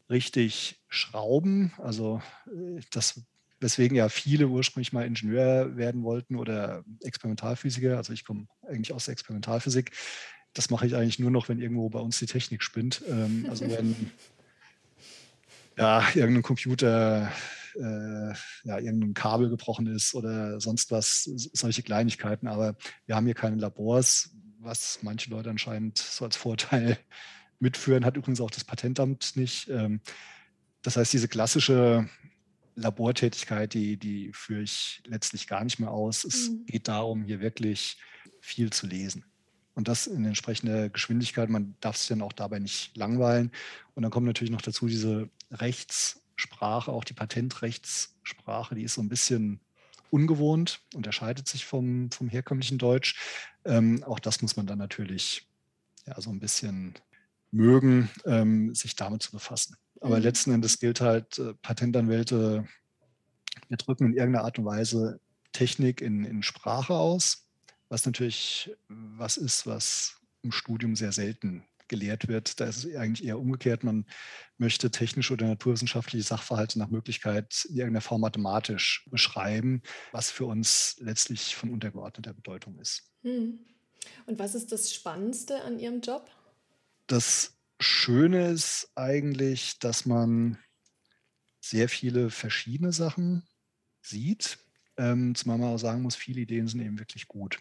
Richtig 0.09 0.81
schrauben, 0.89 1.73
also 1.77 2.21
äh, 2.47 2.81
das, 2.91 3.23
weswegen 3.59 3.95
ja 3.95 4.09
viele 4.09 4.47
ursprünglich 4.47 4.93
mal 4.93 5.05
Ingenieur 5.05 5.77
werden 5.77 6.03
wollten 6.03 6.35
oder 6.35 6.83
Experimentalphysiker. 7.01 7.97
Also 7.97 8.13
ich 8.13 8.25
komme 8.25 8.47
eigentlich 8.67 8.93
aus 8.93 9.05
der 9.05 9.13
Experimentalphysik. 9.13 9.91
Das 10.53 10.69
mache 10.69 10.85
ich 10.85 10.95
eigentlich 10.95 11.19
nur 11.19 11.31
noch, 11.31 11.49
wenn 11.49 11.59
irgendwo 11.59 11.89
bei 11.89 11.99
uns 11.99 12.19
die 12.19 12.25
Technik 12.25 12.61
spinnt. 12.61 13.01
Ähm, 13.07 13.47
also 13.49 13.69
wenn 13.69 14.11
ja, 15.77 16.05
irgendein 16.13 16.43
Computer 16.43 17.31
äh, 17.75 18.33
ja, 18.63 18.79
irgendein 18.79 19.13
Kabel 19.13 19.49
gebrochen 19.49 19.87
ist 19.87 20.13
oder 20.15 20.59
sonst 20.59 20.91
was, 20.91 21.23
solche 21.53 21.83
Kleinigkeiten. 21.83 22.47
Aber 22.47 22.75
wir 23.05 23.15
haben 23.15 23.25
hier 23.25 23.35
keine 23.35 23.57
Labors, 23.57 24.31
was 24.59 24.99
manche 25.01 25.29
Leute 25.29 25.49
anscheinend 25.49 25.97
so 25.97 26.25
als 26.25 26.35
Vorteil 26.35 26.97
mitführen, 27.59 28.05
hat 28.05 28.17
übrigens 28.17 28.41
auch 28.41 28.51
das 28.51 28.63
Patentamt 28.63 29.35
nicht. 29.35 29.69
Ähm, 29.69 30.01
das 30.81 30.97
heißt, 30.97 31.13
diese 31.13 31.27
klassische 31.27 32.09
Labortätigkeit, 32.75 33.73
die, 33.73 33.97
die 33.97 34.31
führe 34.33 34.61
ich 34.61 35.01
letztlich 35.05 35.47
gar 35.47 35.63
nicht 35.63 35.79
mehr 35.79 35.91
aus. 35.91 36.23
Es 36.23 36.49
mhm. 36.49 36.65
geht 36.65 36.87
darum, 36.87 37.23
hier 37.23 37.39
wirklich 37.39 37.97
viel 38.41 38.71
zu 38.71 38.87
lesen. 38.87 39.25
Und 39.75 39.87
das 39.87 40.07
in 40.07 40.25
entsprechender 40.25 40.89
Geschwindigkeit. 40.89 41.49
Man 41.49 41.75
darf 41.79 41.97
sich 41.97 42.07
dann 42.07 42.21
auch 42.21 42.33
dabei 42.33 42.59
nicht 42.59 42.95
langweilen. 42.95 43.51
Und 43.95 44.03
dann 44.03 44.11
kommt 44.11 44.27
natürlich 44.27 44.51
noch 44.51 44.61
dazu 44.61 44.87
diese 44.87 45.29
Rechts- 45.51 46.22
Sprache, 46.43 46.91
auch 46.91 47.05
die 47.05 47.13
Patentrechtssprache, 47.13 48.75
die 48.75 48.83
ist 48.83 48.95
so 48.95 49.01
ein 49.01 49.09
bisschen 49.09 49.61
ungewohnt, 50.09 50.81
unterscheidet 50.93 51.47
sich 51.47 51.65
vom, 51.65 52.11
vom 52.11 52.27
herkömmlichen 52.27 52.77
Deutsch. 52.77 53.15
Ähm, 53.65 54.03
auch 54.03 54.19
das 54.19 54.41
muss 54.41 54.57
man 54.57 54.67
dann 54.67 54.77
natürlich 54.77 55.47
ja, 56.05 56.19
so 56.19 56.29
ein 56.29 56.39
bisschen 56.39 56.95
mögen, 57.51 58.09
ähm, 58.25 58.75
sich 58.75 58.95
damit 58.95 59.23
zu 59.23 59.31
befassen. 59.31 59.77
Aber 60.01 60.17
mhm. 60.17 60.23
letzten 60.23 60.51
Endes 60.51 60.79
gilt 60.79 60.99
halt, 60.99 61.39
äh, 61.39 61.53
Patentanwälte, 61.61 62.67
wir 63.69 63.77
drücken 63.77 64.07
in 64.07 64.13
irgendeiner 64.13 64.45
Art 64.45 64.59
und 64.59 64.65
Weise 64.65 65.19
Technik 65.53 66.01
in, 66.01 66.25
in 66.25 66.43
Sprache 66.43 66.93
aus, 66.93 67.47
was 67.87 68.05
natürlich 68.05 68.75
was 68.89 69.37
ist, 69.37 69.65
was 69.65 70.19
im 70.41 70.51
Studium 70.51 70.95
sehr 70.95 71.13
selten 71.13 71.63
gelehrt 71.93 72.27
wird. 72.27 72.59
Da 72.59 72.65
ist 72.65 72.83
es 72.83 72.95
eigentlich 72.95 73.27
eher 73.27 73.39
umgekehrt. 73.39 73.83
Man 73.83 74.05
möchte 74.57 74.89
technische 74.89 75.33
oder 75.33 75.47
naturwissenschaftliche 75.47 76.25
Sachverhalte 76.25 76.79
nach 76.79 76.89
Möglichkeit 76.89 77.65
in 77.69 77.75
irgendeiner 77.75 78.01
Form 78.01 78.21
mathematisch 78.21 79.07
beschreiben, 79.11 79.83
was 80.11 80.31
für 80.31 80.45
uns 80.45 80.95
letztlich 80.99 81.55
von 81.55 81.69
untergeordneter 81.69 82.33
Bedeutung 82.33 82.79
ist. 82.79 83.03
Hm. 83.21 83.59
Und 84.25 84.39
was 84.39 84.55
ist 84.55 84.71
das 84.71 84.91
Spannendste 84.91 85.61
an 85.61 85.77
Ihrem 85.77 86.01
Job? 86.01 86.29
Das 87.05 87.55
Schöne 87.79 88.49
ist 88.49 88.91
eigentlich, 88.95 89.77
dass 89.77 90.07
man 90.07 90.57
sehr 91.61 91.89
viele 91.89 92.31
verschiedene 92.31 92.91
Sachen 92.91 93.47
sieht, 94.01 94.57
ähm, 94.97 95.35
zumal 95.35 95.59
man 95.59 95.75
auch 95.75 95.77
sagen 95.77 96.01
muss, 96.01 96.15
viele 96.15 96.41
Ideen 96.41 96.67
sind 96.67 96.81
eben 96.81 96.97
wirklich 96.97 97.27
gut. 97.27 97.59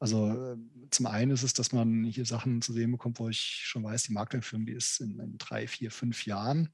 Also 0.00 0.28
äh, 0.28 0.56
zum 0.90 1.06
einen 1.06 1.32
ist 1.32 1.42
es, 1.42 1.54
dass 1.54 1.72
man 1.72 2.04
hier 2.04 2.24
Sachen 2.24 2.62
zu 2.62 2.72
sehen 2.72 2.92
bekommt, 2.92 3.18
wo 3.18 3.28
ich 3.28 3.62
schon 3.64 3.82
weiß, 3.82 4.04
die 4.04 4.12
Markteinführung, 4.12 4.64
die 4.66 4.72
ist 4.72 5.00
in, 5.00 5.18
in, 5.18 5.38
drei, 5.38 5.66
vier, 5.66 5.90
fünf 5.90 6.24
Jahren. 6.24 6.70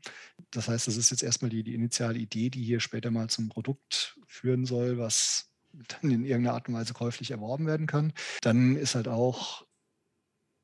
Das 0.51 0.69
heißt, 0.69 0.87
das 0.87 0.97
ist 0.97 1.11
jetzt 1.11 1.23
erstmal 1.23 1.51
die, 1.51 1.63
die 1.63 1.75
initiale 1.75 2.19
Idee, 2.19 2.51
die 2.51 2.63
hier 2.63 2.81
später 2.81 3.11
mal 3.11 3.29
zum 3.29 3.49
Produkt 3.49 4.19
führen 4.27 4.67
soll, 4.67 4.99
was 4.99 5.51
dann 5.73 6.11
in 6.11 6.25
irgendeiner 6.25 6.55
Art 6.55 6.69
und 6.69 6.75
Weise 6.75 6.93
käuflich 6.93 7.31
erworben 7.31 7.67
werden 7.67 7.87
kann. 7.87 8.13
Dann 8.43 8.77
ist 8.77 8.95
halt 8.95 9.09
auch 9.09 9.67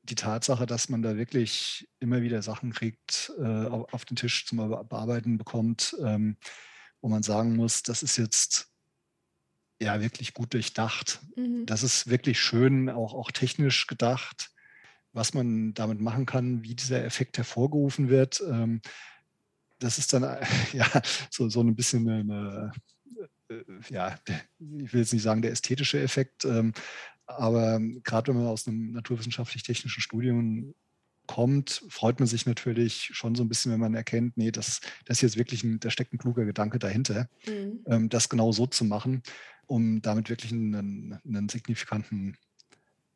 die 0.03 0.15
Tatsache, 0.15 0.65
dass 0.65 0.89
man 0.89 1.01
da 1.01 1.15
wirklich 1.15 1.89
immer 1.99 2.21
wieder 2.21 2.41
Sachen 2.41 2.71
kriegt, 2.73 3.31
äh, 3.39 3.65
auf 3.65 4.05
den 4.05 4.15
Tisch 4.15 4.45
zum 4.45 4.57
Bearbeiten 4.57 5.37
bekommt, 5.37 5.95
ähm, 6.03 6.37
wo 7.01 7.09
man 7.09 7.23
sagen 7.23 7.55
muss, 7.55 7.83
das 7.83 8.03
ist 8.03 8.17
jetzt 8.17 8.70
ja 9.81 10.01
wirklich 10.01 10.33
gut 10.33 10.53
durchdacht. 10.53 11.21
Mhm. 11.35 11.65
Das 11.65 11.83
ist 11.83 12.09
wirklich 12.09 12.39
schön, 12.39 12.89
auch, 12.89 13.13
auch 13.13 13.31
technisch 13.31 13.87
gedacht, 13.87 14.51
was 15.13 15.33
man 15.33 15.73
damit 15.73 15.99
machen 15.99 16.25
kann, 16.25 16.63
wie 16.63 16.75
dieser 16.75 17.03
Effekt 17.03 17.37
hervorgerufen 17.37 18.09
wird. 18.09 18.41
Ähm, 18.47 18.81
das 19.79 19.97
ist 19.97 20.13
dann 20.13 20.23
ja 20.73 20.87
so, 21.29 21.49
so 21.49 21.61
ein 21.61 21.75
bisschen 21.75 22.07
eine, 22.07 22.71
äh, 23.49 23.63
ja, 23.89 24.17
ich 24.59 24.93
will 24.93 25.01
jetzt 25.01 25.13
nicht 25.13 25.23
sagen 25.23 25.41
der 25.41 25.51
ästhetische 25.51 25.99
Effekt, 25.99 26.45
ähm, 26.45 26.73
aber 27.25 27.79
gerade 28.03 28.27
wenn 28.29 28.41
man 28.41 28.51
aus 28.51 28.67
einem 28.67 28.91
naturwissenschaftlich-technischen 28.91 30.01
Studium 30.01 30.73
kommt, 31.31 31.83
freut 31.89 32.19
man 32.19 32.27
sich 32.27 32.45
natürlich 32.45 33.09
schon 33.13 33.35
so 33.35 33.43
ein 33.43 33.49
bisschen, 33.49 33.71
wenn 33.71 33.79
man 33.79 33.93
erkennt, 33.93 34.37
nee, 34.37 34.51
das, 34.51 34.81
das 35.05 35.17
ist 35.17 35.21
jetzt 35.21 35.37
wirklich 35.37 35.63
ein, 35.63 35.79
da 35.79 35.89
steckt 35.89 36.13
ein 36.13 36.17
kluger 36.17 36.45
Gedanke 36.45 36.79
dahinter, 36.79 37.27
mhm. 37.47 37.79
ähm, 37.87 38.09
das 38.09 38.29
genau 38.29 38.51
so 38.51 38.67
zu 38.67 38.85
machen 38.85 39.23
um 39.71 40.01
damit 40.01 40.29
wirklich 40.29 40.51
einen, 40.51 41.17
einen 41.25 41.47
signifikanten 41.47 42.35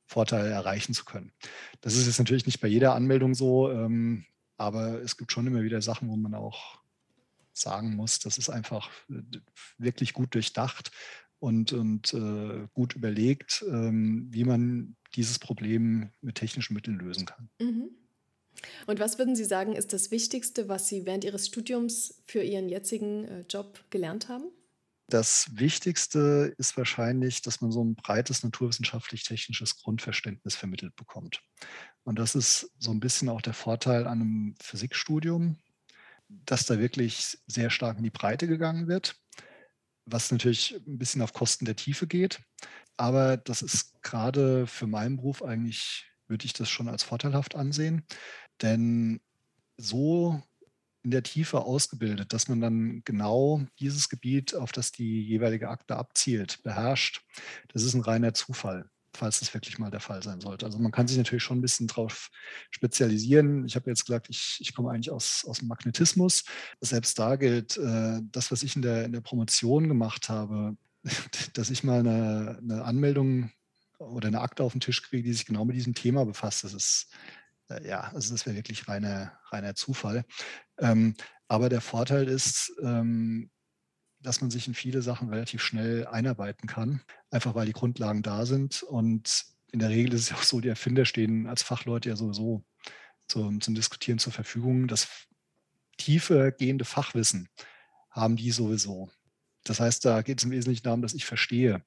Vorteil 0.06 0.46
erreichen 0.46 0.94
zu 0.94 1.04
können. 1.04 1.34
Das 1.82 1.96
ist 1.96 2.08
jetzt 2.08 2.20
natürlich 2.20 2.46
nicht 2.46 2.62
bei 2.62 2.70
jeder 2.70 2.96
Anmeldung 2.96 3.36
so, 3.36 3.70
ähm, 3.70 4.26
aber 4.56 5.02
es 5.02 5.18
gibt 5.18 5.34
schon 5.34 5.48
immer 5.48 5.64
wieder 5.64 5.82
Sachen, 5.82 6.08
wo 6.08 6.16
man 6.16 6.34
auch 6.34 6.80
sagen 7.52 7.96
muss, 7.96 8.20
das 8.20 8.38
ist 8.38 8.50
einfach 8.50 8.90
äh, 9.10 9.22
wirklich 9.78 10.14
gut 10.14 10.34
durchdacht 10.34 10.92
und, 11.40 11.74
und 11.74 12.14
äh, 12.14 12.68
gut 12.74 12.96
überlegt, 12.96 13.66
ähm, 13.68 14.28
wie 14.30 14.46
man 14.46 14.96
dieses 15.16 15.40
Problem 15.40 16.12
mit 16.22 16.36
technischen 16.36 16.74
Mitteln 16.74 16.98
lösen 17.00 17.26
kann. 17.26 17.50
Mhm. 17.60 17.90
Und 18.88 19.00
was 19.00 19.18
würden 19.18 19.36
Sie 19.36 19.46
sagen, 19.46 19.74
ist 19.74 19.94
das 19.94 20.12
Wichtigste, 20.12 20.68
was 20.70 20.88
Sie 20.88 21.06
während 21.06 21.24
Ihres 21.24 21.48
Studiums 21.48 22.24
für 22.28 22.42
Ihren 22.42 22.70
jetzigen 22.70 23.26
äh, 23.26 23.46
Job 23.50 23.84
gelernt 23.90 24.30
haben? 24.30 24.46
Das 25.08 25.50
Wichtigste 25.54 26.56
ist 26.58 26.78
wahrscheinlich, 26.78 27.44
dass 27.44 27.62
man 27.62 27.72
so 27.72 27.84
ein 27.84 27.96
breites 27.96 28.44
naturwissenschaftlich-technisches 28.44 29.78
Grundverständnis 29.78 30.56
vermittelt 30.56 30.96
bekommt. 30.96 31.44
Und 32.04 32.18
das 32.18 32.34
ist 32.34 32.72
so 32.80 32.90
ein 32.92 33.00
bisschen 33.00 33.30
auch 33.30 33.42
der 33.42 33.54
Vorteil 33.54 34.08
an 34.08 34.22
einem 34.22 34.56
Physikstudium, 34.60 35.58
dass 36.28 36.66
da 36.66 36.80
wirklich 36.80 37.38
sehr 37.46 37.70
stark 37.70 37.98
in 37.98 38.04
die 38.04 38.10
Breite 38.10 38.48
gegangen 38.48 38.88
wird, 38.88 39.16
was 40.06 40.32
natürlich 40.32 40.76
ein 40.88 40.98
bisschen 40.98 41.22
auf 41.22 41.34
Kosten 41.34 41.66
der 41.66 41.76
Tiefe 41.76 42.08
geht. 42.08 42.42
Aber 42.98 43.38
das 43.38 43.62
ist 43.62 44.02
gerade 44.02 44.66
für 44.66 44.88
meinen 44.88 45.18
Beruf 45.18 45.44
eigentlich, 45.44 46.06
würde 46.28 46.46
ich 46.46 46.54
das 46.54 46.70
schon 46.70 46.88
als 46.88 47.04
vorteilhaft 47.04 47.56
ansehen. 47.56 48.08
Denn 48.62 49.20
so 49.78 50.42
in 51.06 51.12
der 51.12 51.24
Tiefe 51.24 51.62
ausgebildet, 51.62 52.34
dass 52.34 52.48
man 52.50 52.60
dann 52.60 53.02
genau 53.06 53.62
dieses 53.80 54.10
Gebiet, 54.10 54.56
auf 54.56 54.72
das 54.72 54.92
die 54.92 55.22
jeweilige 55.22 55.70
Akte 55.70 55.96
abzielt, 55.96 56.64
beherrscht. 56.64 57.22
Das 57.72 57.84
ist 57.84 57.94
ein 57.94 58.02
reiner 58.02 58.34
Zufall, 58.34 58.90
falls 59.14 59.40
das 59.40 59.54
wirklich 59.54 59.78
mal 59.78 59.92
der 59.92 60.00
Fall 60.00 60.24
sein 60.24 60.42
sollte. 60.42 60.66
Also 60.66 60.80
man 60.80 60.92
kann 60.92 61.08
sich 61.08 61.18
natürlich 61.18 61.44
schon 61.44 61.60
ein 61.60 61.62
bisschen 61.62 61.86
darauf 61.86 62.32
spezialisieren. 62.72 63.66
Ich 63.68 63.76
habe 63.76 63.90
jetzt 63.92 64.06
gesagt, 64.06 64.30
ich, 64.30 64.58
ich 64.60 64.74
komme 64.74 64.90
eigentlich 64.90 65.12
aus, 65.12 65.46
aus 65.48 65.60
dem 65.60 65.68
Magnetismus. 65.68 66.44
Selbst 66.82 67.20
da 67.20 67.36
gilt, 67.36 67.78
äh, 67.78 68.22
das, 68.32 68.52
was 68.52 68.64
ich 68.64 68.76
in 68.76 68.82
der, 68.82 69.06
in 69.06 69.12
der 69.12 69.22
Promotion 69.22 69.88
gemacht 69.88 70.28
habe, 70.30 70.76
dass 71.54 71.70
ich 71.70 71.84
mal 71.84 72.00
eine, 72.00 72.58
eine 72.64 72.84
Anmeldung 72.84 73.52
oder 74.00 74.28
eine 74.28 74.42
Akte 74.42 74.64
auf 74.64 74.72
den 74.72 74.82
Tisch 74.82 75.04
kriege, 75.04 75.24
die 75.24 75.34
sich 75.34 75.46
genau 75.46 75.66
mit 75.66 75.76
diesem 75.76 75.94
Thema 75.94 76.26
befasst. 76.26 76.64
Das 76.64 76.74
ist 76.74 77.10
ja, 77.84 78.12
also 78.14 78.34
das 78.34 78.46
wäre 78.46 78.56
wirklich 78.56 78.88
reiner, 78.88 79.38
reiner 79.52 79.76
Zufall. 79.76 80.26
Ähm, 80.78 81.16
aber 81.48 81.70
der 81.70 81.82
Vorteil 81.82 82.28
ist, 82.28 82.74
ähm, 82.82 83.50
dass 84.20 84.42
man 84.42 84.50
sich 84.50 84.68
in 84.68 84.74
viele 84.74 85.02
Sachen 85.02 85.30
relativ 85.30 85.62
schnell 85.62 86.08
einarbeiten 86.08 86.68
kann, 86.68 87.02
einfach 87.30 87.56
weil 87.56 87.68
die 87.68 87.74
Grundlagen 87.74 88.24
da 88.24 88.46
sind. 88.46 88.84
Und 88.84 89.46
in 89.72 89.80
der 89.80 89.90
Regel 89.90 90.14
ist 90.14 90.22
es 90.22 90.30
ja 90.30 90.36
auch 90.36 90.44
so, 90.44 90.62
die 90.62 90.70
Erfinder 90.70 91.06
stehen 91.06 91.48
als 91.48 91.62
Fachleute 91.62 92.10
ja 92.10 92.16
sowieso 92.16 92.64
zum, 93.28 93.62
zum 93.62 93.76
Diskutieren 93.76 94.20
zur 94.20 94.34
Verfügung. 94.34 94.88
Das 94.88 95.08
tiefe 95.98 96.54
gehende 96.58 96.86
Fachwissen 96.86 97.50
haben 98.10 98.36
die 98.36 98.52
sowieso. 98.52 99.10
Das 99.64 99.80
heißt, 99.80 100.06
da 100.06 100.22
geht 100.22 100.40
es 100.40 100.46
im 100.46 100.52
Wesentlichen 100.52 100.84
darum, 100.84 101.02
dass 101.02 101.14
ich 101.14 101.26
verstehe, 101.26 101.84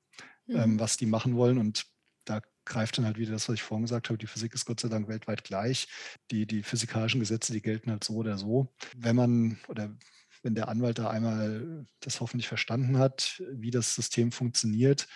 mhm. 0.47 0.57
ähm, 0.57 0.81
was 0.81 0.97
die 0.97 1.07
machen 1.07 1.37
wollen. 1.37 1.59
Und 1.59 1.87
da 2.25 2.41
greift 2.69 2.99
dann 2.99 3.05
halt 3.05 3.19
wieder 3.19 3.33
das, 3.33 3.49
was 3.49 3.55
ich 3.55 3.63
vorhin 3.63 3.85
gesagt 3.85 4.09
habe. 4.09 4.19
Die 4.19 4.27
Physik 4.27 4.55
ist 4.55 4.65
Gott 4.65 4.81
sei 4.81 4.89
Dank 4.89 5.09
weltweit 5.09 5.45
gleich. 5.45 5.89
Die, 6.31 6.47
die 6.47 6.63
physikalischen 6.63 7.21
Gesetze, 7.21 7.53
die 7.53 7.63
gelten 7.63 7.91
halt 7.91 8.05
so 8.05 8.15
oder 8.15 8.39
so. 8.39 8.73
Wenn 8.97 9.17
man 9.17 9.59
oder 9.69 9.97
wenn 10.43 10.55
der 10.55 10.69
Anwalt 10.69 10.99
da 10.99 11.11
einmal 11.11 11.87
das 12.01 12.21
hoffentlich 12.21 12.49
verstanden 12.49 12.99
hat, 12.99 13.43
wie 13.51 13.71
das 13.71 13.95
System 13.95 14.31
funktioniert, 14.31 15.09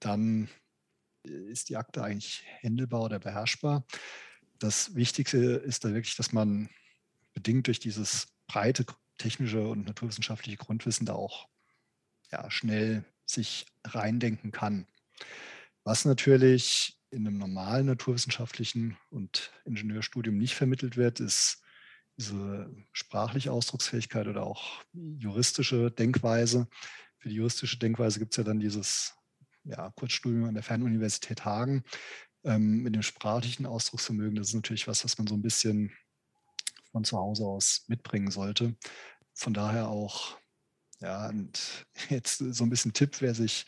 dann 0.00 0.48
ist 1.22 1.68
die 1.68 1.76
Akte 1.76 2.02
eigentlich 2.02 2.42
händelbar 2.44 3.02
oder 3.02 3.18
beherrschbar. 3.18 3.86
Das 4.58 4.94
Wichtigste 4.94 5.38
ist 5.38 5.84
da 5.84 5.92
wirklich, 5.92 6.16
dass 6.16 6.32
man 6.32 6.68
bedingt 7.34 7.66
durch 7.66 7.78
dieses 7.78 8.28
breite 8.46 8.84
technische 9.18 9.66
und 9.66 9.86
naturwissenschaftliche 9.86 10.56
Grundwissen 10.56 11.06
da 11.06 11.14
auch 11.14 11.48
ja, 12.30 12.50
schnell 12.50 13.04
sich 13.24 13.66
reindenken 13.84 14.52
kann. 14.52 14.86
Was 15.86 16.04
natürlich 16.04 16.98
in 17.10 17.28
einem 17.28 17.38
normalen 17.38 17.86
naturwissenschaftlichen 17.86 18.98
und 19.08 19.52
Ingenieurstudium 19.66 20.36
nicht 20.36 20.56
vermittelt 20.56 20.96
wird, 20.96 21.20
ist 21.20 21.62
diese 22.16 22.74
sprachliche 22.92 23.52
Ausdrucksfähigkeit 23.52 24.26
oder 24.26 24.42
auch 24.42 24.82
juristische 24.92 25.92
Denkweise. 25.92 26.66
Für 27.18 27.28
die 27.28 27.36
juristische 27.36 27.78
Denkweise 27.78 28.18
gibt 28.18 28.32
es 28.32 28.36
ja 28.36 28.42
dann 28.42 28.58
dieses 28.58 29.14
ja, 29.62 29.92
Kurzstudium 29.92 30.46
an 30.46 30.54
der 30.54 30.64
Fernuniversität 30.64 31.44
Hagen 31.44 31.84
ähm, 32.42 32.82
mit 32.82 32.96
dem 32.96 33.02
sprachlichen 33.02 33.64
Ausdrucksvermögen. 33.64 34.34
Das 34.34 34.48
ist 34.48 34.54
natürlich 34.54 34.88
was, 34.88 35.04
was 35.04 35.16
man 35.18 35.28
so 35.28 35.36
ein 35.36 35.42
bisschen 35.42 35.92
von 36.90 37.04
zu 37.04 37.16
Hause 37.16 37.44
aus 37.44 37.84
mitbringen 37.86 38.32
sollte. 38.32 38.74
Von 39.34 39.54
daher 39.54 39.86
auch, 39.86 40.36
ja, 40.98 41.28
und 41.28 41.86
jetzt 42.08 42.38
so 42.38 42.64
ein 42.64 42.70
bisschen 42.70 42.92
Tipp, 42.92 43.20
wer 43.20 43.36
sich 43.36 43.66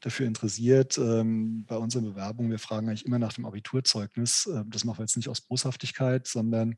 dafür 0.00 0.26
interessiert, 0.26 0.98
ähm, 0.98 1.64
bei 1.66 1.76
unseren 1.76 2.04
Bewerbungen, 2.04 2.50
wir 2.50 2.58
fragen 2.58 2.88
eigentlich 2.88 3.06
immer 3.06 3.18
nach 3.18 3.32
dem 3.32 3.46
Abiturzeugnis. 3.46 4.46
Äh, 4.46 4.64
das 4.66 4.84
machen 4.84 4.98
wir 4.98 5.04
jetzt 5.04 5.16
nicht 5.16 5.28
aus 5.28 5.40
Boshaftigkeit, 5.40 6.26
sondern 6.26 6.76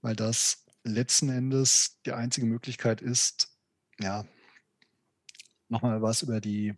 weil 0.00 0.16
das 0.16 0.64
letzten 0.84 1.28
Endes 1.30 2.00
die 2.04 2.12
einzige 2.12 2.46
Möglichkeit 2.46 3.00
ist, 3.00 3.56
ja, 4.00 4.24
nochmal 5.68 6.02
was 6.02 6.22
über 6.22 6.40
die 6.40 6.74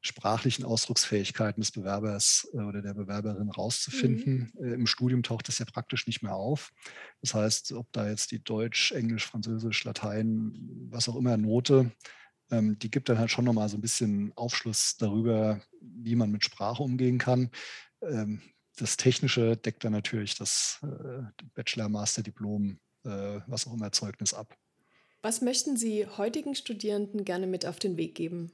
sprachlichen 0.00 0.64
Ausdrucksfähigkeiten 0.64 1.60
des 1.60 1.72
Bewerbers 1.72 2.48
äh, 2.52 2.58
oder 2.58 2.82
der 2.82 2.94
Bewerberin 2.94 3.50
rauszufinden. 3.50 4.52
Mhm. 4.54 4.64
Äh, 4.64 4.74
Im 4.74 4.86
Studium 4.86 5.22
taucht 5.22 5.48
das 5.48 5.58
ja 5.58 5.66
praktisch 5.66 6.06
nicht 6.06 6.22
mehr 6.22 6.34
auf. 6.34 6.70
Das 7.20 7.34
heißt, 7.34 7.72
ob 7.72 7.92
da 7.92 8.08
jetzt 8.08 8.30
die 8.30 8.42
Deutsch, 8.42 8.92
Englisch, 8.92 9.26
Französisch, 9.26 9.84
Latein, 9.84 10.52
was 10.90 11.08
auch 11.08 11.16
immer 11.16 11.36
Note 11.36 11.92
ähm, 12.50 12.78
die 12.78 12.90
gibt 12.90 13.08
dann 13.08 13.18
halt 13.18 13.30
schon 13.30 13.44
nochmal 13.44 13.68
so 13.68 13.76
ein 13.76 13.80
bisschen 13.80 14.32
Aufschluss 14.36 14.96
darüber, 14.96 15.60
wie 15.80 16.16
man 16.16 16.30
mit 16.30 16.44
Sprache 16.44 16.82
umgehen 16.82 17.18
kann. 17.18 17.50
Ähm, 18.02 18.40
das 18.76 18.96
Technische 18.96 19.56
deckt 19.56 19.84
dann 19.84 19.92
natürlich 19.92 20.36
das 20.36 20.80
äh, 20.82 21.22
Bachelor, 21.54 21.88
Master, 21.88 22.22
Diplom, 22.22 22.78
äh, 23.04 23.40
was 23.46 23.66
auch 23.66 23.74
immer 23.74 23.92
Zeugnis 23.92 24.34
ab. 24.34 24.56
Was 25.22 25.40
möchten 25.40 25.76
Sie 25.76 26.06
heutigen 26.06 26.54
Studierenden 26.54 27.24
gerne 27.24 27.46
mit 27.46 27.66
auf 27.66 27.78
den 27.78 27.96
Weg 27.96 28.14
geben? 28.14 28.52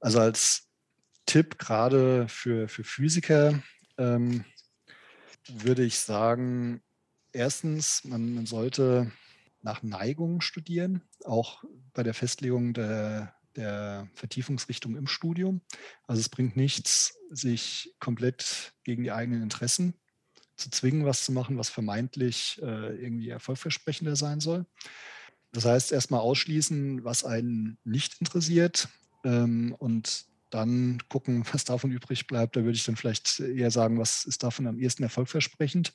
Also 0.00 0.20
als 0.20 0.68
Tipp 1.26 1.58
gerade 1.58 2.28
für, 2.28 2.68
für 2.68 2.84
Physiker 2.84 3.62
ähm, 3.98 4.44
würde 5.48 5.84
ich 5.84 5.98
sagen, 5.98 6.82
erstens, 7.32 8.04
man, 8.04 8.34
man 8.34 8.46
sollte 8.46 9.10
nach 9.62 9.82
Neigung 9.82 10.40
studieren, 10.40 11.02
auch 11.24 11.64
bei 11.94 12.02
der 12.02 12.14
Festlegung 12.14 12.74
der, 12.74 13.34
der 13.56 14.08
Vertiefungsrichtung 14.14 14.96
im 14.96 15.06
Studium. 15.06 15.60
Also 16.06 16.20
es 16.20 16.28
bringt 16.28 16.56
nichts, 16.56 17.18
sich 17.30 17.94
komplett 18.00 18.74
gegen 18.84 19.04
die 19.04 19.12
eigenen 19.12 19.42
Interessen 19.42 19.94
zu 20.56 20.70
zwingen, 20.70 21.04
was 21.04 21.24
zu 21.24 21.32
machen, 21.32 21.58
was 21.58 21.68
vermeintlich 21.68 22.60
äh, 22.62 22.94
irgendwie 23.02 23.30
erfolgversprechender 23.30 24.16
sein 24.16 24.40
soll. 24.40 24.66
Das 25.52 25.64
heißt, 25.64 25.92
erstmal 25.92 26.20
ausschließen, 26.20 27.04
was 27.04 27.24
einen 27.24 27.78
nicht 27.84 28.20
interessiert 28.20 28.88
ähm, 29.24 29.74
und 29.78 30.26
dann 30.50 30.98
gucken, 31.08 31.44
was 31.52 31.64
davon 31.64 31.90
übrig 31.90 32.26
bleibt. 32.26 32.56
Da 32.56 32.64
würde 32.64 32.76
ich 32.76 32.84
dann 32.84 32.96
vielleicht 32.96 33.40
eher 33.40 33.70
sagen, 33.70 33.98
was 33.98 34.24
ist 34.24 34.42
davon 34.42 34.66
am 34.66 34.78
ehesten 34.78 35.02
erfolgversprechend. 35.02 35.92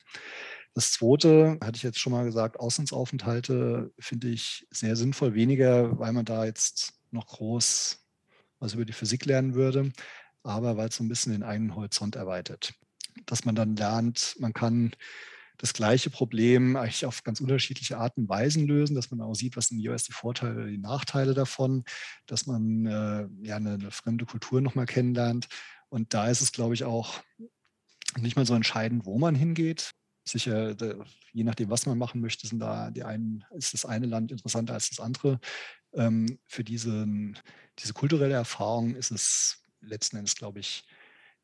Das 0.74 0.92
Zweite, 0.92 1.58
hatte 1.62 1.76
ich 1.76 1.82
jetzt 1.82 1.98
schon 1.98 2.12
mal 2.12 2.24
gesagt, 2.24 2.60
Auslandsaufenthalte 2.60 3.92
finde 3.98 4.28
ich 4.28 4.66
sehr 4.70 4.96
sinnvoll. 4.96 5.34
Weniger, 5.34 5.98
weil 5.98 6.12
man 6.12 6.24
da 6.24 6.44
jetzt 6.44 6.92
noch 7.10 7.26
groß 7.26 8.04
was 8.60 8.74
über 8.74 8.84
die 8.84 8.92
Physik 8.92 9.24
lernen 9.24 9.54
würde, 9.54 9.92
aber 10.42 10.76
weil 10.76 10.88
es 10.88 10.96
so 10.96 11.04
ein 11.04 11.08
bisschen 11.08 11.32
den 11.32 11.42
eigenen 11.42 11.74
Horizont 11.74 12.16
erweitert. 12.16 12.74
Dass 13.26 13.44
man 13.44 13.54
dann 13.54 13.76
lernt, 13.76 14.36
man 14.38 14.52
kann 14.52 14.92
das 15.58 15.72
gleiche 15.72 16.08
Problem 16.08 16.76
eigentlich 16.76 17.04
auf 17.04 17.24
ganz 17.24 17.40
unterschiedliche 17.40 17.98
Arten 17.98 18.22
und 18.22 18.28
Weisen 18.28 18.66
lösen, 18.66 18.94
dass 18.94 19.10
man 19.10 19.20
auch 19.20 19.34
sieht, 19.34 19.56
was 19.56 19.68
sind 19.68 19.80
jeweils 19.80 20.04
die 20.04 20.12
Vorteile 20.12 20.54
oder 20.54 20.66
die 20.66 20.78
Nachteile 20.78 21.34
davon, 21.34 21.84
dass 22.26 22.46
man 22.46 22.86
äh, 22.86 23.26
ja 23.42 23.56
eine, 23.56 23.74
eine 23.74 23.90
fremde 23.90 24.24
Kultur 24.24 24.60
nochmal 24.60 24.86
kennenlernt. 24.86 25.48
Und 25.88 26.14
da 26.14 26.28
ist 26.28 26.42
es, 26.42 26.52
glaube 26.52 26.74
ich, 26.74 26.84
auch 26.84 27.20
nicht 28.20 28.36
mal 28.36 28.46
so 28.46 28.54
entscheidend, 28.54 29.04
wo 29.04 29.18
man 29.18 29.34
hingeht. 29.34 29.92
Sicher, 30.28 30.76
je 31.32 31.44
nachdem, 31.44 31.70
was 31.70 31.86
man 31.86 31.98
machen 31.98 32.20
möchte, 32.20 32.46
sind 32.46 32.60
da 32.60 32.90
die 32.90 33.04
einen, 33.04 33.44
ist 33.50 33.74
das 33.74 33.84
eine 33.84 34.06
Land 34.06 34.30
interessanter 34.30 34.74
als 34.74 34.90
das 34.90 35.00
andere. 35.00 35.40
Ähm, 35.94 36.38
für 36.46 36.64
diese, 36.64 37.06
diese 37.78 37.92
kulturelle 37.94 38.34
Erfahrung 38.34 38.94
ist 38.94 39.10
es 39.10 39.62
letzten 39.80 40.18
Endes, 40.18 40.36
glaube 40.36 40.60
ich, 40.60 40.84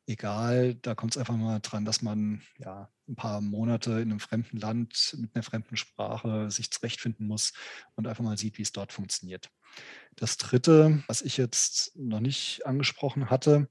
egal. 0.07 0.75
Da 0.75 0.95
kommt 0.95 1.15
es 1.15 1.19
einfach 1.19 1.37
mal 1.37 1.61
dran, 1.61 1.85
dass 1.85 2.03
man 2.03 2.43
ja 2.59 2.91
ein 3.09 3.17
paar 3.17 3.41
Monate 3.41 3.93
in 3.93 4.11
einem 4.11 4.21
fremden 4.21 4.59
Land 4.59 5.17
mit 5.19 5.35
einer 5.35 5.43
fremden 5.43 5.77
Sprache 5.77 6.51
sich 6.51 6.71
zurechtfinden 6.71 7.27
muss 7.27 7.53
und 7.97 8.07
einfach 8.07 8.25
mal 8.25 8.39
sieht, 8.39 8.59
wie 8.59 8.63
es 8.63 8.73
dort 8.73 8.93
funktioniert. 8.93 9.51
Das 10.17 10.37
Dritte, 10.37 11.03
was 11.07 11.23
ich 11.23 11.37
jetzt 11.37 11.97
noch 11.97 12.21
nicht 12.21 12.67
angesprochen 12.67 13.31
hatte, 13.31 13.69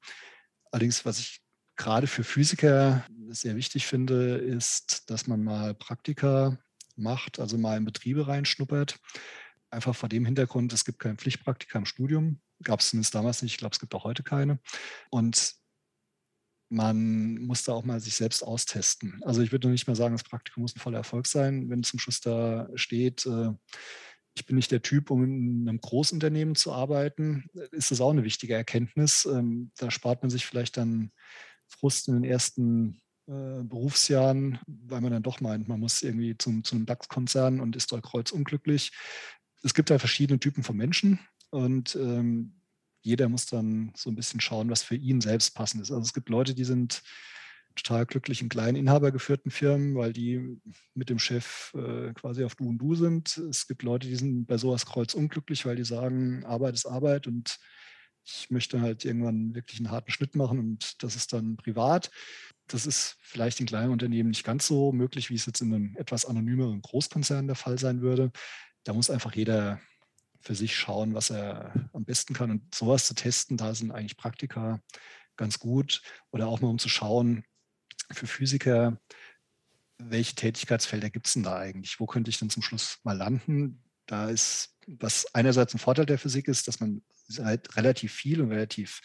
allerdings 0.71 1.05
was 1.05 1.19
ich 1.19 1.42
gerade 1.75 2.07
für 2.07 2.23
Physiker 2.23 3.05
sehr 3.29 3.55
wichtig 3.55 3.87
finde, 3.87 4.35
ist, 4.35 5.09
dass 5.09 5.27
man 5.27 5.43
mal 5.43 5.73
Praktika 5.73 6.57
macht, 6.95 7.39
also 7.39 7.57
mal 7.57 7.77
in 7.77 7.85
Betriebe 7.85 8.27
reinschnuppert. 8.27 8.99
Einfach 9.69 9.95
vor 9.95 10.09
dem 10.09 10.25
Hintergrund, 10.25 10.71
es 10.73 10.85
gibt 10.85 10.99
kein 10.99 11.17
Pflichtpraktika 11.17 11.79
im 11.79 11.85
Studium, 11.85 12.39
gab 12.63 12.79
es 12.79 12.89
zumindest 12.89 13.15
damals 13.15 13.41
nicht, 13.41 13.53
ich 13.53 13.57
glaube, 13.57 13.73
es 13.73 13.79
gibt 13.79 13.95
auch 13.95 14.03
heute 14.03 14.21
keine. 14.21 14.59
Und 15.09 15.55
man 16.69 17.35
muss 17.39 17.63
da 17.63 17.73
auch 17.73 17.83
mal 17.83 17.99
sich 17.99 18.15
selbst 18.15 18.43
austesten. 18.43 19.21
Also 19.23 19.41
ich 19.41 19.51
würde 19.51 19.67
noch 19.67 19.71
nicht 19.71 19.87
mal 19.87 19.95
sagen, 19.95 20.15
das 20.15 20.23
Praktikum 20.23 20.61
muss 20.61 20.75
ein 20.75 20.79
voller 20.79 20.99
Erfolg 20.99 21.27
sein, 21.27 21.69
wenn 21.69 21.83
zum 21.83 21.99
Schluss 21.99 22.19
da 22.21 22.67
steht, 22.75 23.25
äh, 23.25 23.51
ich 24.35 24.45
bin 24.45 24.55
nicht 24.55 24.71
der 24.71 24.81
Typ, 24.81 25.11
um 25.11 25.23
in 25.23 25.69
einem 25.69 25.79
Großunternehmen 25.79 26.55
zu 26.55 26.73
arbeiten, 26.73 27.45
ist 27.71 27.91
das 27.91 28.01
auch 28.01 28.09
eine 28.09 28.23
wichtige 28.23 28.55
Erkenntnis. 28.55 29.25
Ähm, 29.25 29.71
da 29.77 29.91
spart 29.91 30.23
man 30.23 30.31
sich 30.31 30.45
vielleicht 30.45 30.77
dann 30.77 31.11
Frust 31.79 32.07
in 32.07 32.15
den 32.15 32.23
ersten 32.23 33.01
äh, 33.27 33.63
Berufsjahren, 33.63 34.59
weil 34.67 35.01
man 35.01 35.11
dann 35.11 35.23
doch 35.23 35.41
meint, 35.41 35.67
man 35.67 35.79
muss 35.79 36.01
irgendwie 36.01 36.37
zum, 36.37 36.63
zum 36.63 36.85
DAX-Konzern 36.85 37.59
und 37.59 37.75
ist 37.75 37.91
dort 37.91 38.03
kreuzunglücklich. 38.03 38.91
Es 39.63 39.73
gibt 39.73 39.89
da 39.89 39.97
verschiedene 39.97 40.39
Typen 40.39 40.63
von 40.63 40.75
Menschen 40.75 41.19
und 41.49 41.95
ähm, 41.95 42.61
jeder 43.01 43.29
muss 43.29 43.45
dann 43.45 43.91
so 43.95 44.09
ein 44.09 44.15
bisschen 44.15 44.39
schauen, 44.39 44.69
was 44.69 44.83
für 44.83 44.95
ihn 44.95 45.21
selbst 45.21 45.55
passend 45.55 45.81
ist. 45.81 45.91
Also 45.91 46.03
es 46.03 46.13
gibt 46.13 46.29
Leute, 46.29 46.53
die 46.53 46.63
sind 46.63 47.03
total 47.75 48.05
glücklich 48.05 48.41
in 48.41 48.49
kleinen 48.49 48.77
inhabergeführten 48.77 49.51
Firmen, 49.51 49.95
weil 49.95 50.13
die 50.13 50.59
mit 50.93 51.09
dem 51.09 51.19
Chef 51.19 51.73
äh, 51.75 52.13
quasi 52.13 52.43
auf 52.43 52.55
Du 52.55 52.67
und 52.69 52.77
Du 52.77 52.95
sind. 52.95 53.37
Es 53.37 53.67
gibt 53.67 53.83
Leute, 53.83 54.07
die 54.07 54.15
sind 54.15 54.45
bei 54.45 54.57
sowas 54.57 54.85
kreuzunglücklich, 54.85 55.65
weil 55.65 55.75
die 55.75 55.85
sagen, 55.85 56.45
Arbeit 56.45 56.75
ist 56.75 56.85
Arbeit 56.85 57.27
und 57.27 57.59
ich 58.25 58.49
möchte 58.49 58.81
halt 58.81 59.05
irgendwann 59.05 59.53
wirklich 59.55 59.79
einen 59.79 59.91
harten 59.91 60.11
Schnitt 60.11 60.35
machen 60.35 60.59
und 60.59 61.03
das 61.03 61.15
ist 61.15 61.33
dann 61.33 61.57
privat. 61.57 62.09
Das 62.67 62.85
ist 62.85 63.17
vielleicht 63.19 63.59
in 63.59 63.65
kleinen 63.65 63.91
Unternehmen 63.91 64.29
nicht 64.29 64.45
ganz 64.45 64.67
so 64.67 64.91
möglich, 64.91 65.29
wie 65.29 65.35
es 65.35 65.45
jetzt 65.45 65.61
in 65.61 65.73
einem 65.73 65.95
etwas 65.97 66.25
anonymeren 66.25 66.81
Großkonzern 66.81 67.47
der 67.47 67.55
Fall 67.55 67.77
sein 67.77 68.01
würde. 68.01 68.31
Da 68.85 68.93
muss 68.93 69.09
einfach 69.09 69.35
jeder 69.35 69.81
für 70.39 70.55
sich 70.55 70.75
schauen, 70.75 71.13
was 71.13 71.29
er 71.29 71.73
am 71.93 72.05
besten 72.05 72.33
kann. 72.33 72.51
Und 72.51 72.73
sowas 72.73 73.07
zu 73.07 73.15
testen, 73.15 73.57
da 73.57 73.73
sind 73.73 73.91
eigentlich 73.91 74.17
Praktika 74.17 74.81
ganz 75.35 75.59
gut. 75.59 76.01
Oder 76.31 76.47
auch 76.47 76.61
mal 76.61 76.69
um 76.69 76.79
zu 76.79 76.89
schauen, 76.89 77.43
für 78.11 78.27
Physiker, 78.27 78.99
welche 79.97 80.35
Tätigkeitsfelder 80.35 81.09
gibt 81.09 81.27
es 81.27 81.33
denn 81.33 81.43
da 81.43 81.57
eigentlich? 81.57 81.99
Wo 81.99 82.05
könnte 82.05 82.29
ich 82.29 82.39
denn 82.39 82.49
zum 82.49 82.63
Schluss 82.63 82.99
mal 83.03 83.17
landen? 83.17 83.83
Da 84.05 84.29
ist, 84.29 84.75
was 84.85 85.33
einerseits 85.33 85.73
ein 85.73 85.79
Vorteil 85.79 86.05
der 86.05 86.19
Physik 86.19 86.47
ist, 86.47 86.67
dass 86.67 86.79
man 86.79 87.01
halt 87.39 87.75
relativ 87.75 88.13
viel 88.13 88.41
und 88.41 88.51
relativ 88.51 89.01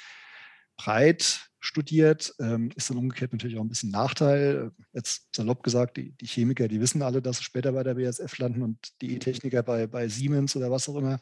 breit 0.76 1.48
studiert, 1.60 2.34
ähm, 2.38 2.70
ist 2.76 2.88
dann 2.88 2.98
umgekehrt 2.98 3.32
natürlich 3.32 3.58
auch 3.58 3.62
ein 3.62 3.68
bisschen 3.68 3.90
Nachteil. 3.90 4.70
Jetzt 4.92 5.34
salopp 5.34 5.62
gesagt, 5.62 5.96
die, 5.96 6.12
die, 6.12 6.26
Chemiker, 6.26 6.68
die 6.68 6.80
wissen 6.80 7.02
alle, 7.02 7.20
dass 7.20 7.38
sie 7.38 7.44
später 7.44 7.72
bei 7.72 7.82
der 7.82 7.94
BSF 7.94 8.38
landen 8.38 8.62
und 8.62 8.78
die 9.00 9.14
E-Techniker 9.16 9.62
bei, 9.62 9.86
bei 9.86 10.08
Siemens 10.08 10.54
oder 10.56 10.70
was 10.70 10.88
auch 10.88 10.96
immer. 10.96 11.18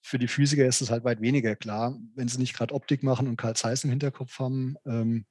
Für 0.00 0.18
die 0.18 0.28
Physiker 0.28 0.66
ist 0.66 0.80
es 0.80 0.90
halt 0.90 1.04
weit 1.04 1.20
weniger 1.20 1.56
klar. 1.56 1.98
Wenn 2.14 2.28
sie 2.28 2.38
nicht 2.38 2.54
gerade 2.54 2.74
Optik 2.74 3.02
machen 3.02 3.28
und 3.28 3.36
Karl 3.36 3.56
Zeiss 3.56 3.84
im 3.84 3.90
Hinterkopf 3.90 4.38
haben, 4.38 4.76
ähm, 4.86 5.26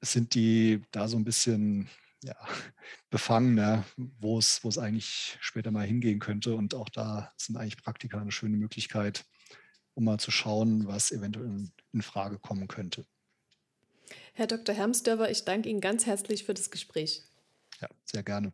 sind 0.00 0.34
die 0.34 0.82
da 0.90 1.08
so 1.08 1.18
ein 1.18 1.24
bisschen 1.24 1.88
ja, 2.22 2.36
befangener, 3.10 3.84
wo 3.96 4.38
es, 4.38 4.64
wo 4.64 4.68
es 4.68 4.78
eigentlich 4.78 5.38
später 5.40 5.70
mal 5.70 5.86
hingehen 5.86 6.20
könnte. 6.20 6.54
Und 6.54 6.74
auch 6.74 6.88
da 6.88 7.32
sind 7.36 7.56
eigentlich 7.56 7.82
Praktika 7.82 8.20
eine 8.20 8.32
schöne 8.32 8.56
Möglichkeit, 8.56 9.24
um 10.00 10.06
mal 10.06 10.18
zu 10.18 10.30
schauen, 10.30 10.86
was 10.88 11.12
eventuell 11.12 11.68
in 11.92 12.02
Frage 12.02 12.38
kommen 12.38 12.66
könnte. 12.66 13.04
Herr 14.32 14.46
Dr. 14.46 14.74
Hermsdörfer, 14.74 15.30
ich 15.30 15.44
danke 15.44 15.68
Ihnen 15.68 15.82
ganz 15.82 16.06
herzlich 16.06 16.44
für 16.44 16.54
das 16.54 16.70
Gespräch. 16.70 17.22
Ja, 17.80 17.88
sehr 18.04 18.22
gerne. 18.22 18.52